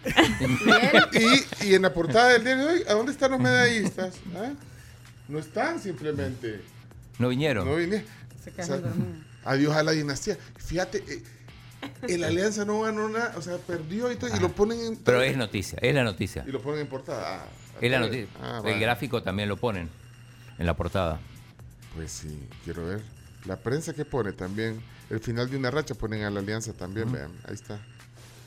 y, 1.61 1.65
y 1.67 1.73
en 1.75 1.81
la 1.81 1.93
portada 1.93 2.29
del 2.29 2.43
día 2.43 2.55
de 2.55 2.65
hoy, 2.65 2.83
¿a 2.87 2.93
dónde 2.93 3.11
están 3.11 3.31
los 3.31 3.39
medallistas? 3.39 4.15
¿Ah? 4.35 4.53
No 5.27 5.39
están 5.39 5.81
simplemente. 5.81 6.61
No 7.19 7.29
vinieron. 7.29 7.65
No 7.67 7.75
vinieron. 7.75 8.05
Se 8.43 8.51
O 8.51 8.53
quedaron 8.53 8.81
sea, 8.81 8.89
dormidos. 8.89 9.17
adiós 9.43 9.75
a 9.75 9.83
la 9.83 9.91
dinastía. 9.91 10.37
Fíjate, 10.57 10.99
eh, 11.07 11.23
el 12.07 12.23
Alianza 12.23 12.65
no 12.65 12.81
ganó 12.81 13.07
nada, 13.09 13.33
o 13.37 13.41
sea, 13.41 13.57
perdió 13.57 14.11
y, 14.11 14.15
todo, 14.15 14.35
y 14.35 14.39
lo 14.39 14.49
ponen 14.49 14.79
en. 14.79 14.95
Pero 14.97 15.21
es 15.21 15.35
noticia, 15.37 15.77
es 15.81 15.93
la 15.95 16.03
noticia. 16.03 16.43
Y 16.47 16.51
lo 16.51 16.61
ponen 16.61 16.81
en 16.81 16.87
portada. 16.87 17.43
Ah, 17.43 17.45
Es 17.81 17.91
la 17.91 17.99
noticia. 17.99 18.27
Ah, 18.41 18.61
el 18.65 18.79
gráfico 18.79 19.21
también 19.23 19.49
lo 19.49 19.57
ponen 19.57 19.89
en 20.57 20.65
la 20.65 20.75
portada. 20.75 21.19
Pues 21.95 22.11
sí, 22.11 22.47
quiero 22.63 22.85
ver. 22.85 23.01
La 23.45 23.57
prensa 23.57 23.93
que 23.93 24.05
pone 24.05 24.31
también. 24.33 24.81
El 25.09 25.19
final 25.19 25.49
de 25.49 25.57
una 25.57 25.69
racha 25.71 25.93
ponen 25.95 26.23
a 26.23 26.29
la 26.31 26.39
Alianza 26.39 26.73
también, 26.73 27.11
vean. 27.11 27.31
Ahí 27.47 27.53
está. 27.53 27.75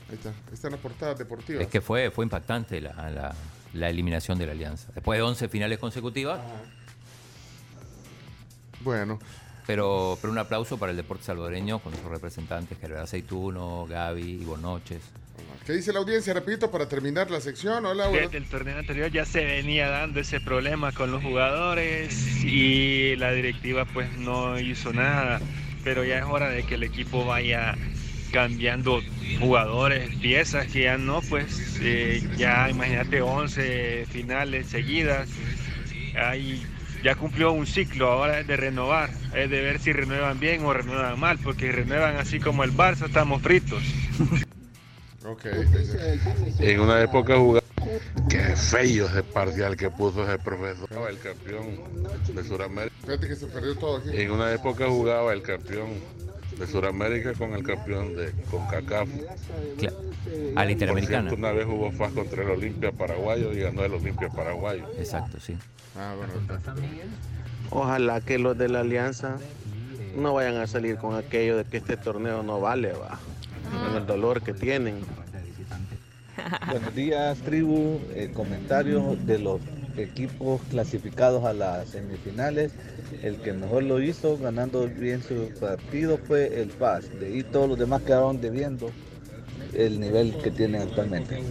Ahí 0.09 0.15
está. 0.15 0.29
Ahí 0.29 0.53
están 0.53 0.71
las 0.71 0.79
portadas 0.81 1.17
deportivas. 1.17 1.61
Es 1.63 1.69
que 1.69 1.79
fue, 1.81 2.11
fue 2.11 2.25
impactante 2.25 2.81
la, 2.81 3.09
la- 3.09 3.35
la 3.73 3.87
eliminación 3.89 4.37
de 4.39 4.47
la 4.47 4.51
alianza. 4.53 4.89
Después 4.95 5.17
de 5.17 5.21
11 5.23 5.47
finales 5.47 5.77
consecutivas. 5.79 6.39
Bueno. 8.81 9.19
Pero, 9.69 10.17
pero 10.19 10.33
un 10.33 10.39
aplauso 10.39 10.79
para 10.79 10.89
el 10.89 10.97
deporte 10.97 11.25
salvadoreño 11.25 11.77
con 11.77 11.93
sus 11.93 12.05
representantes, 12.05 12.75
Gerard 12.81 13.03
Aceituno, 13.03 13.85
Gaby, 13.87 14.39
Ivo 14.41 14.57
Noches. 14.57 15.03
¿Qué 15.63 15.73
dice 15.73 15.93
la 15.93 15.99
audiencia? 15.99 16.33
Repito, 16.33 16.71
para 16.71 16.89
terminar 16.89 17.29
la 17.29 17.39
sección. 17.39 17.85
Hola, 17.85 18.07
Desde 18.07 18.37
el 18.37 18.49
torneo 18.49 18.79
anterior 18.79 19.11
ya 19.11 19.25
se 19.25 19.45
venía 19.45 19.87
dando 19.89 20.21
ese 20.21 20.41
problema 20.41 20.91
con 20.91 21.11
los 21.11 21.21
jugadores 21.21 22.43
y 22.43 23.15
la 23.17 23.31
directiva 23.31 23.85
pues 23.85 24.11
no 24.17 24.59
hizo 24.59 24.91
nada, 24.91 25.39
pero 25.83 26.03
ya 26.03 26.17
es 26.17 26.25
hora 26.25 26.49
de 26.49 26.63
que 26.63 26.73
el 26.73 26.81
equipo 26.81 27.23
vaya 27.25 27.75
cambiando 28.31 29.03
jugadores, 29.39 30.15
piezas 30.15 30.65
que 30.65 30.85
ya 30.85 30.97
no, 30.97 31.21
pues 31.29 31.77
eh, 31.79 32.27
ya 32.37 32.71
imagínate 32.71 33.21
11 33.21 34.07
finales 34.07 34.65
seguidas, 34.65 35.29
ahí 36.17 36.65
ya 37.03 37.13
cumplió 37.13 37.51
un 37.51 37.67
ciclo, 37.67 38.11
ahora 38.11 38.39
es 38.39 38.47
de 38.47 38.57
renovar, 38.57 39.11
es 39.33 39.49
de 39.49 39.61
ver 39.61 39.79
si 39.79 39.93
renuevan 39.93 40.39
bien 40.39 40.63
o 40.65 40.73
renuevan 40.73 41.19
mal, 41.19 41.37
porque 41.39 41.67
si 41.67 41.71
renuevan 41.71 42.17
así 42.17 42.39
como 42.39 42.63
el 42.63 42.71
Barça 42.73 43.07
estamos 43.07 43.41
fritos. 43.41 43.83
Ok. 45.25 45.45
En 46.59 46.79
una 46.79 47.01
época 47.01 47.37
jugaba. 47.37 47.65
Qué 48.29 48.55
feo 48.55 49.07
ese 49.07 49.23
parcial 49.23 49.75
que 49.75 49.89
puso 49.89 50.23
ese 50.23 50.37
profesor. 50.37 50.89
El 51.09 51.17
campeón 51.19 51.65
de 52.33 52.43
Sudamérica. 52.43 52.95
Fíjate 53.01 53.27
que 53.27 53.35
se 53.35 53.47
perdió 53.47 53.75
todo 53.75 53.97
aquí. 53.97 54.09
En 54.13 54.31
una 54.31 54.51
época 54.51 54.87
jugaba 54.87 55.33
el 55.33 55.41
campeón 55.41 55.89
de 56.57 56.67
Sudamérica 56.67 57.33
con 57.33 57.53
el 57.53 57.63
campeón 57.63 58.15
de 58.15 58.31
CONCACAF. 58.51 59.09
A 60.55 60.65
la 60.65 60.71
Interamericana. 60.71 61.29
Por 61.29 61.29
cierto, 61.29 61.35
una 61.35 61.51
vez 61.51 61.65
jugó 61.65 61.91
FAS 61.91 62.11
contra 62.13 62.43
el 62.43 62.49
Olimpia 62.49 62.91
Paraguayo 62.91 63.53
y 63.53 63.59
ganó 63.61 63.83
el 63.85 63.93
Olimpia 63.93 64.29
Paraguayo. 64.29 64.85
Exacto, 64.97 65.39
sí. 65.39 65.57
Ah, 65.95 66.15
bueno. 66.17 66.33
Ojalá 67.71 68.21
que 68.21 68.39
los 68.39 68.57
de 68.57 68.67
la 68.67 68.79
alianza 68.81 69.37
no 70.15 70.33
vayan 70.33 70.57
a 70.57 70.67
salir 70.67 70.97
con 70.97 71.15
aquello 71.15 71.57
de 71.57 71.65
que 71.65 71.77
este 71.77 71.97
torneo 71.97 72.41
no 72.41 72.59
vale, 72.59 72.93
va. 72.93 73.19
Con 73.85 73.97
el 73.97 74.07
dolor 74.07 74.41
que 74.41 74.53
tienen. 74.53 75.01
Buenos 76.71 76.95
días, 76.95 77.37
tribu. 77.39 77.99
El 78.15 78.31
comentario 78.31 79.15
de 79.25 79.39
los 79.39 79.61
equipos 79.97 80.61
clasificados 80.69 81.45
a 81.45 81.53
las 81.53 81.89
semifinales. 81.89 82.71
El 83.21 83.37
que 83.37 83.53
mejor 83.53 83.83
lo 83.83 84.01
hizo, 84.01 84.37
ganando 84.37 84.87
bien 84.87 85.21
su 85.21 85.51
partido, 85.59 86.17
fue 86.17 86.61
el 86.61 86.69
Paz. 86.69 87.05
De 87.19 87.27
ahí 87.27 87.43
todos 87.43 87.69
los 87.69 87.77
demás 87.77 88.01
quedaron 88.01 88.41
debiendo 88.41 88.91
el 89.73 89.99
nivel 89.99 90.35
que 90.37 90.49
tienen 90.49 90.81
actualmente. 90.81 91.43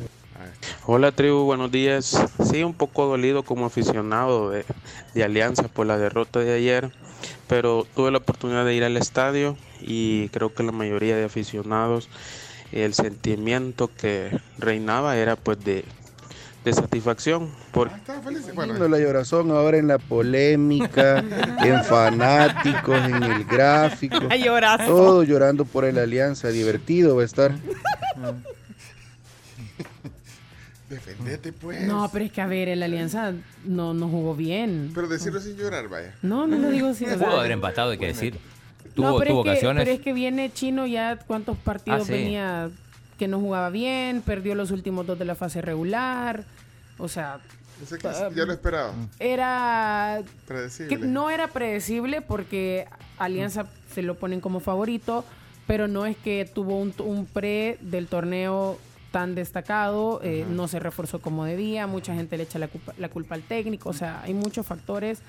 Hola 0.91 1.13
tribu, 1.13 1.45
buenos 1.45 1.71
días. 1.71 2.19
Sí, 2.51 2.65
un 2.65 2.73
poco 2.73 3.05
dolido 3.05 3.43
como 3.43 3.67
aficionado 3.67 4.49
de, 4.49 4.65
de 5.13 5.23
Alianza 5.23 5.65
por 5.65 5.85
la 5.85 5.99
derrota 5.99 6.41
de 6.41 6.55
ayer, 6.55 6.91
pero 7.47 7.87
tuve 7.95 8.11
la 8.11 8.17
oportunidad 8.17 8.65
de 8.65 8.75
ir 8.75 8.85
al 8.85 8.97
estadio 8.97 9.59
y 9.83 10.31
creo 10.31 10.55
que 10.55 10.63
la 10.63 10.73
mayoría 10.73 11.15
de 11.15 11.27
aficionados, 11.27 12.09
el 12.73 12.95
sentimiento 12.95 13.91
que 13.95 14.41
reinaba 14.57 15.19
era 15.19 15.37
pues 15.37 15.63
de, 15.63 15.85
de 16.65 16.73
satisfacción. 16.73 17.51
Por, 17.71 17.91
Viendo 18.57 18.89
la 18.89 18.99
llorazón 18.99 19.51
ahora 19.51 19.77
en 19.77 19.89
la 19.89 19.99
polémica, 19.99 21.19
en 21.63 21.85
fanáticos, 21.85 22.97
en 22.97 23.23
el 23.25 23.45
gráfico. 23.45 24.21
Todo 24.87 25.23
llorando 25.23 25.67
por 25.67 25.85
el 25.85 25.99
Alianza. 25.99 26.49
Divertido 26.49 27.15
va 27.15 27.21
a 27.21 27.27
estar. 27.27 27.53
Defendete, 30.89 31.53
pues. 31.53 31.83
No, 31.83 32.09
pero 32.13 32.25
es 32.25 32.33
que 32.33 32.41
a 32.41 32.47
ver, 32.47 32.69
el 32.69 32.83
Alianza 32.83 33.35
no, 33.65 33.93
no 33.95 34.09
jugó 34.09 34.35
bien. 34.35 34.91
Pero 34.95 35.07
decirlo 35.09 35.41
sin 35.41 35.57
llorar, 35.57 35.89
vaya. 35.89 36.15
No, 36.23 36.47
no 36.47 36.57
lo 36.57 36.71
digo 36.71 36.89
o 36.89 36.95
sea, 36.95 37.15
Pudo 37.17 37.41
haber 37.41 37.51
empatado, 37.53 37.91
hay 37.91 37.99
que 37.99 38.07
decir. 38.07 38.35
no, 38.35 38.91
Tuvo, 38.95 39.19
pero, 39.19 39.31
tuvo 39.33 39.41
es 39.41 39.45
que, 39.45 39.51
ocasiones. 39.51 39.85
pero 39.85 39.95
es 39.97 40.01
que 40.03 40.13
viene 40.15 40.51
Chino 40.53 40.87
ya 40.87 41.17
cuántos 41.19 41.57
partidos 41.59 42.03
Ah, 42.03 42.05
sí. 42.07 42.13
venía 42.13 42.71
que 43.19 43.29
no 43.29 43.39
jugaba 43.41 43.69
bien, 43.71 44.23
perdió 44.23 44.55
los 44.55 44.71
últimos 44.71 45.07
dos 45.07 45.19
de 45.19 45.25
la 45.27 45.35
fase 45.35 45.61
regular. 45.61 46.45
O 46.99 47.09
sea, 47.09 47.39
Ese 47.83 47.99
que 47.99 48.09
ya 48.35 48.45
lo 48.47 48.53
esperaba. 48.53 48.95
era 49.19 50.23
Predecible. 50.47 50.97
que 50.99 51.05
no 51.07 51.29
era 51.31 51.49
predecible 51.49 52.23
porque 52.23 52.87
Alianza 53.19 53.67
se 53.93 54.03
lo 54.03 54.15
ponen 54.15 54.41
como 54.41 54.61
favorito, 54.61 55.25
pero 55.67 55.87
no 55.87 56.07
es 56.07 56.17
que 56.17 56.49
tuvo 56.53 56.79
un, 56.79 56.95
un 56.99 57.27
pre 57.27 57.77
del 57.83 58.07
torneo 58.07 58.79
tan 59.11 59.35
destacado, 59.35 60.21
eh, 60.23 60.45
no 60.49 60.69
se 60.69 60.79
reforzó 60.79 61.21
como 61.21 61.45
debía, 61.45 61.87
mucha 61.87 62.15
gente 62.15 62.37
le 62.37 62.43
echa 62.45 62.59
la 62.59 62.69
culpa, 62.69 62.93
la 62.99 63.09
culpa 63.09 63.35
al 63.35 63.43
técnico, 63.43 63.89
o 63.89 63.93
sea, 63.95 64.21
hay 64.23 64.35
muchos 64.35 64.67
factores 64.67 65.21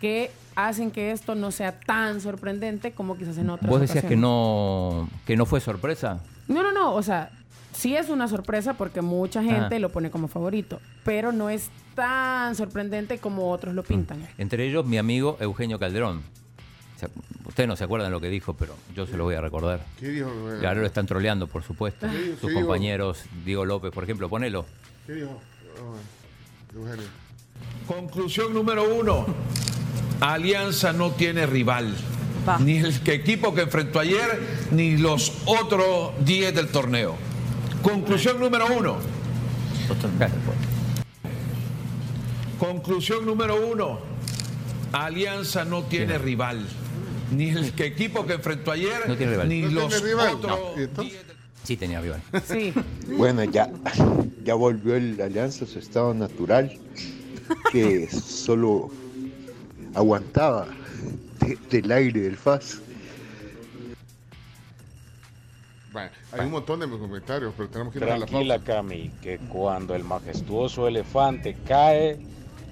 que 0.00 0.30
hacen 0.56 0.90
que 0.90 1.10
esto 1.12 1.34
no 1.34 1.50
sea 1.52 1.78
tan 1.78 2.20
sorprendente 2.20 2.92
como 2.92 3.16
quizás 3.16 3.36
en 3.38 3.50
otras 3.50 3.70
Vos 3.70 3.80
decías 3.80 4.04
que 4.04 4.16
no, 4.16 5.08
que 5.26 5.36
no 5.36 5.44
fue 5.46 5.60
sorpresa. 5.60 6.20
No, 6.48 6.62
no, 6.62 6.72
no, 6.72 6.94
o 6.94 7.02
sea, 7.02 7.30
sí 7.72 7.94
es 7.94 8.08
una 8.08 8.26
sorpresa 8.26 8.74
porque 8.74 9.02
mucha 9.02 9.42
gente 9.42 9.76
Ah. 9.76 9.78
lo 9.78 9.90
pone 9.90 10.10
como 10.10 10.26
favorito, 10.26 10.80
pero 11.04 11.32
no 11.32 11.50
es 11.50 11.70
tan 11.94 12.54
sorprendente 12.56 13.18
como 13.18 13.50
otros 13.50 13.74
lo 13.74 13.82
pintan. 13.84 14.26
Entre 14.38 14.66
ellos, 14.66 14.86
mi 14.86 14.96
amigo 14.96 15.36
Eugenio 15.38 15.78
Calderón. 15.78 16.22
Se- 16.96 17.08
Ustedes 17.50 17.66
no 17.66 17.74
se 17.74 17.82
acuerdan 17.82 18.12
lo 18.12 18.20
que 18.20 18.28
dijo, 18.28 18.54
pero 18.54 18.76
yo 18.94 19.08
se 19.08 19.16
lo 19.16 19.24
voy 19.24 19.34
a 19.34 19.40
recordar. 19.40 19.84
¿Qué 19.98 20.08
dijo? 20.08 20.30
Y 20.62 20.64
ahora 20.64 20.80
lo 20.82 20.86
están 20.86 21.04
troleando, 21.04 21.48
por 21.48 21.64
supuesto. 21.64 22.06
¿Qué 22.08 22.16
dijo? 22.16 22.32
Sus 22.34 22.40
¿Qué 22.42 22.48
dijo? 22.50 22.60
compañeros, 22.60 23.24
Diego 23.44 23.64
López, 23.64 23.90
por 23.90 24.04
ejemplo, 24.04 24.28
ponelo. 24.28 24.66
¿Qué 25.04 25.14
dijo? 25.14 25.40
Oh, 25.82 26.78
Eugenio. 26.78 27.08
Conclusión 27.88 28.54
número 28.54 28.94
uno. 28.94 29.26
Alianza 30.20 30.92
no 30.92 31.10
tiene 31.10 31.44
rival. 31.44 31.92
Ni 32.60 32.76
el 32.76 32.94
equipo 33.08 33.52
que 33.52 33.62
enfrentó 33.62 33.98
ayer, 33.98 34.40
ni 34.70 34.96
los 34.96 35.42
otros 35.46 36.12
10 36.24 36.54
del 36.54 36.68
torneo. 36.68 37.16
Conclusión 37.82 38.38
número 38.38 38.66
uno. 38.78 38.98
Conclusión 42.60 43.26
número 43.26 43.56
uno. 43.68 43.98
Alianza 44.92 45.64
no 45.64 45.82
tiene 45.82 46.16
rival. 46.16 46.64
Ni 47.30 47.50
el 47.50 47.72
que- 47.72 47.86
equipo 47.86 48.26
que 48.26 48.34
enfrentó 48.34 48.72
ayer, 48.72 49.08
No 49.08 49.16
tiene 49.16 49.32
rival. 49.32 49.48
ni 49.48 49.62
¿No 49.62 49.70
los 49.70 49.88
tiene 49.88 50.06
rival? 50.06 50.34
otros. 50.34 50.58
Sí 51.64 51.76
tenía 51.76 52.00
rival. 52.00 52.22
Sí. 52.44 52.72
Bueno, 53.16 53.44
ya, 53.44 53.70
ya 54.44 54.54
volvió 54.54 54.96
el 54.96 55.20
Alianza 55.20 55.64
a 55.64 55.68
su 55.68 55.78
estado 55.78 56.14
natural, 56.14 56.76
que 57.70 58.08
solo 58.10 58.90
aguantaba 59.94 60.66
de- 61.40 61.58
del 61.70 61.92
aire 61.92 62.20
del 62.20 62.36
FAS. 62.36 62.78
Vaya, 65.92 66.12
hay 66.32 66.40
un 66.46 66.52
montón 66.52 66.78
de 66.80 66.88
comentarios, 66.88 67.52
pero 67.56 67.68
tenemos 67.68 67.92
que 67.92 67.98
ir 67.98 68.04
a 68.04 68.16
la 68.18 68.24
Tranquila, 68.26 68.58
pausa. 68.58 68.72
Cami, 68.74 69.10
que 69.20 69.38
cuando 69.38 69.94
el 69.96 70.04
majestuoso 70.04 70.86
elefante 70.86 71.56
cae, 71.66 72.16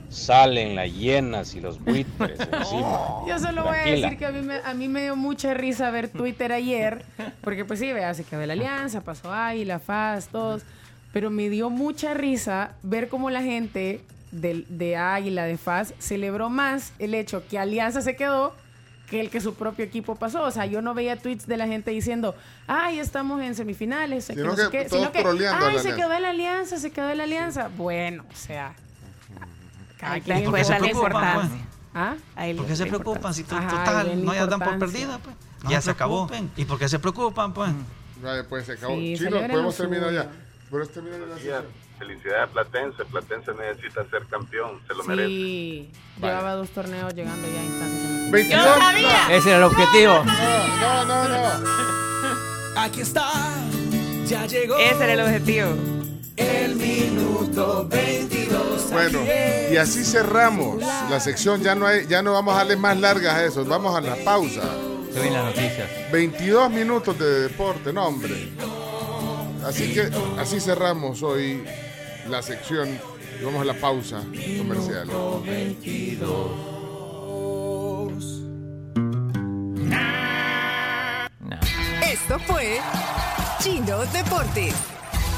salen 0.09 0.75
las 0.75 0.92
hienas 0.92 1.55
y 1.55 1.61
los 1.61 1.83
buitres 1.83 2.38
encima. 2.53 2.99
Yo 3.29 3.38
solo 3.38 3.64
voy 3.64 3.77
a 3.79 3.83
decir 3.85 4.18
que 4.18 4.27
a 4.27 4.33
mí, 4.33 4.42
me, 4.42 4.57
a 4.64 4.75
mí 4.75 4.88
me 4.88 5.03
dio 5.03 5.16
mucha 5.16 5.55
risa 5.55 5.90
ver 5.90 6.09
Twitter 6.09 6.53
ayer, 6.53 7.05
porque 7.42 7.64
pues 7.64 7.79
sí, 7.81 7.92
vea, 7.92 8.14
se 8.14 8.25
quedó 8.25 8.44
la 8.47 8.53
alianza, 8.55 9.01
pasó 9.03 9.33
Águila, 9.33 9.79
FAS, 9.79 10.29
todos, 10.29 10.62
pero 11.12 11.31
me 11.31 11.49
dio 11.51 11.71
mucha 11.71 12.14
risa 12.14 12.73
ver 12.83 13.09
cómo 13.09 13.31
la 13.31 13.42
gente 13.42 14.03
de, 14.31 14.64
de 14.68 14.97
Águila, 14.97 15.44
de 15.44 15.57
FAS, 15.57 15.94
celebró 15.99 16.51
más 16.51 16.92
el 16.99 17.14
hecho 17.14 17.42
que 17.49 17.59
Alianza 17.59 18.03
se 18.03 18.16
quedó 18.16 18.55
que 19.09 19.21
el 19.21 19.31
que 19.31 19.40
su 19.40 19.55
propio 19.55 19.87
equipo 19.87 20.16
pasó. 20.16 20.42
O 20.42 20.51
sea, 20.51 20.66
yo 20.66 20.83
no 20.83 20.92
veía 20.92 21.16
tweets 21.16 21.47
de 21.47 21.57
la 21.57 21.66
gente 21.66 21.90
diciendo, 21.90 22.35
ay, 22.66 22.99
estamos 22.99 23.40
en 23.42 23.55
semifinales, 23.55 24.27
que 24.27 24.35
Sino 24.35 24.49
no 24.49 24.57
sé 24.57 24.64
que 24.64 24.71
qué", 24.71 24.85
todos 24.85 25.01
sino 25.01 25.12
que, 25.12 25.23
troleando 25.23 25.64
a 25.64 25.68
ay, 25.71 25.79
se 25.79 25.88
Alianza". 25.88 25.97
quedó 25.97 26.18
la 26.21 26.29
alianza, 26.29 26.77
se 26.79 26.90
quedó 26.90 27.14
la 27.14 27.25
alianza. 27.25 27.71
Bueno, 27.75 28.25
o 28.31 28.37
sea, 28.37 28.75
cada 29.98 30.20
quien 30.20 30.38
después 30.40 30.68
encuentra 30.70 30.78
la 30.78 30.80
la 30.80 30.90
importancia. 30.92 31.42
importancia. 31.42 31.68
¿Ah? 31.94 32.14
Ahí 32.37 32.54
¿Por 32.54 32.66
qué 32.66 32.76
se 32.76 32.87
preocupan 32.87 33.34
si 33.34 33.44
total 33.44 34.08
la 34.08 34.14
no 34.14 34.34
ya 34.34 34.46
dan 34.46 34.61
por 34.61 34.78
perdida? 34.78 35.18
Pues? 35.18 35.34
No 35.64 35.70
ya 35.70 35.80
se 35.80 35.87
se 35.87 35.90
acabó. 35.90 36.30
¿Y 36.56 36.64
por 36.64 36.78
qué 36.78 36.88
se 36.88 36.98
preocupan? 36.98 37.52
Pues? 37.52 37.70
Vaya, 38.22 38.44
pues 38.48 38.66
se 38.66 38.72
acabó. 38.72 38.94
Sí, 38.94 39.14
Chino, 39.18 39.40
podemos 39.48 39.76
terminar 39.76 40.12
ya. 40.12 40.30
Podemos 40.70 40.92
terminar 40.92 41.20
la 41.20 41.34
sesión. 41.37 41.64
Felicidades 41.98 42.50
Platense. 42.50 43.04
Platense 43.06 43.52
necesita 43.54 44.08
ser 44.11 44.24
campeón. 44.26 44.80
Se 44.87 44.94
lo 44.94 45.02
merece. 45.04 45.28
Sí, 45.28 45.90
llevaba 46.20 46.52
dos 46.54 46.68
torneos 46.70 47.12
llegando 47.14 47.48
ya 47.48 47.61
a 47.61 47.64
instancias. 47.64 48.02
semifinales. 48.02 48.32
22. 48.32 48.64
¡Yo 48.64 48.78
sabía! 48.78 49.37
Ese 49.37 49.48
era 49.48 49.58
el 49.58 49.64
objetivo. 49.64 50.24
No, 50.24 51.04
no, 51.04 51.28
no. 51.28 51.68
Aquí 52.80 53.00
está, 53.00 53.28
ya 54.26 54.46
llegó. 54.46 54.76
Ese 54.76 55.02
era 55.04 55.12
el 55.14 55.20
objetivo. 55.20 55.70
El 56.37 56.76
minuto 56.76 57.88
22. 57.88 58.08
Bueno, 59.11 59.27
y 59.73 59.77
así 59.77 60.05
cerramos 60.05 60.83
la 60.83 61.18
sección. 61.21 61.62
Ya 61.62 61.75
no 61.75 61.87
hay, 61.87 62.07
ya 62.07 62.23
no 62.23 62.33
vamos 62.33 62.55
a 62.55 62.59
darle 62.59 62.77
más 62.77 62.99
largas 62.99 63.35
a 63.35 63.44
eso. 63.44 63.64
Vamos 63.64 63.97
a 63.97 64.01
la 64.01 64.16
pausa. 64.16 64.62
Se 65.12 65.21
ven 65.21 65.33
las 65.33 65.44
noticias. 65.47 65.88
22 66.12 66.71
minutos 66.71 67.18
de 67.18 67.40
deporte, 67.49 67.92
no 67.92 68.07
hombre. 68.07 68.51
Así 69.64 69.92
que 69.92 70.11
así 70.38 70.61
cerramos 70.61 71.23
hoy 71.23 71.64
la 72.29 72.42
sección 72.42 72.88
y 73.40 73.44
vamos 73.44 73.62
a 73.62 73.64
la 73.64 73.75
pausa 73.75 74.23
comercial. 74.59 75.09
Esto 82.03 82.38
fue 82.47 82.81
Chino 83.61 83.99
Deportes. 84.12 84.75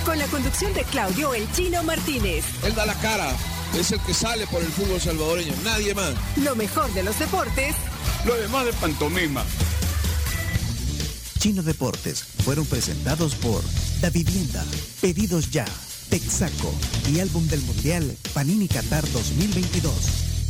Con 0.05 0.19
la 0.19 0.27
conducción 0.27 0.73
de 0.75 0.83
Claudio 0.85 1.35
El 1.35 1.51
Chino 1.53 1.83
Martínez. 1.85 2.45
Él 2.65 2.75
da 2.75 2.87
la 2.87 2.95
cara. 2.95 3.31
Es 3.79 3.93
el 3.93 4.01
que 4.01 4.15
sale 4.15 4.47
por 4.47 4.63
el 4.63 4.69
fútbol 4.69 5.01
salvadoreño. 5.01 5.53
Nadie 5.65 5.95
más. 5.95 6.15
Lo 6.37 6.57
mejor 6.57 6.93
de 6.93 7.03
los 7.03 7.19
deportes 7.19 7.75
Lo 8.25 8.35
demás 8.35 8.67
de 8.67 8.73
pantomima. 8.75 9.45
Chino 11.39 11.63
Deportes 11.63 12.23
fueron 12.45 12.67
presentados 12.67 13.35
por 13.35 13.63
Da 14.03 14.11
Vivienda, 14.11 14.63
Pedidos 15.01 15.51
Ya, 15.51 15.65
Texaco 16.11 16.75
y 17.11 17.21
Álbum 17.21 17.47
del 17.49 17.63
Mundial 17.63 18.15
Panini 18.35 18.69
Qatar 18.69 19.11
2022. 19.11 20.30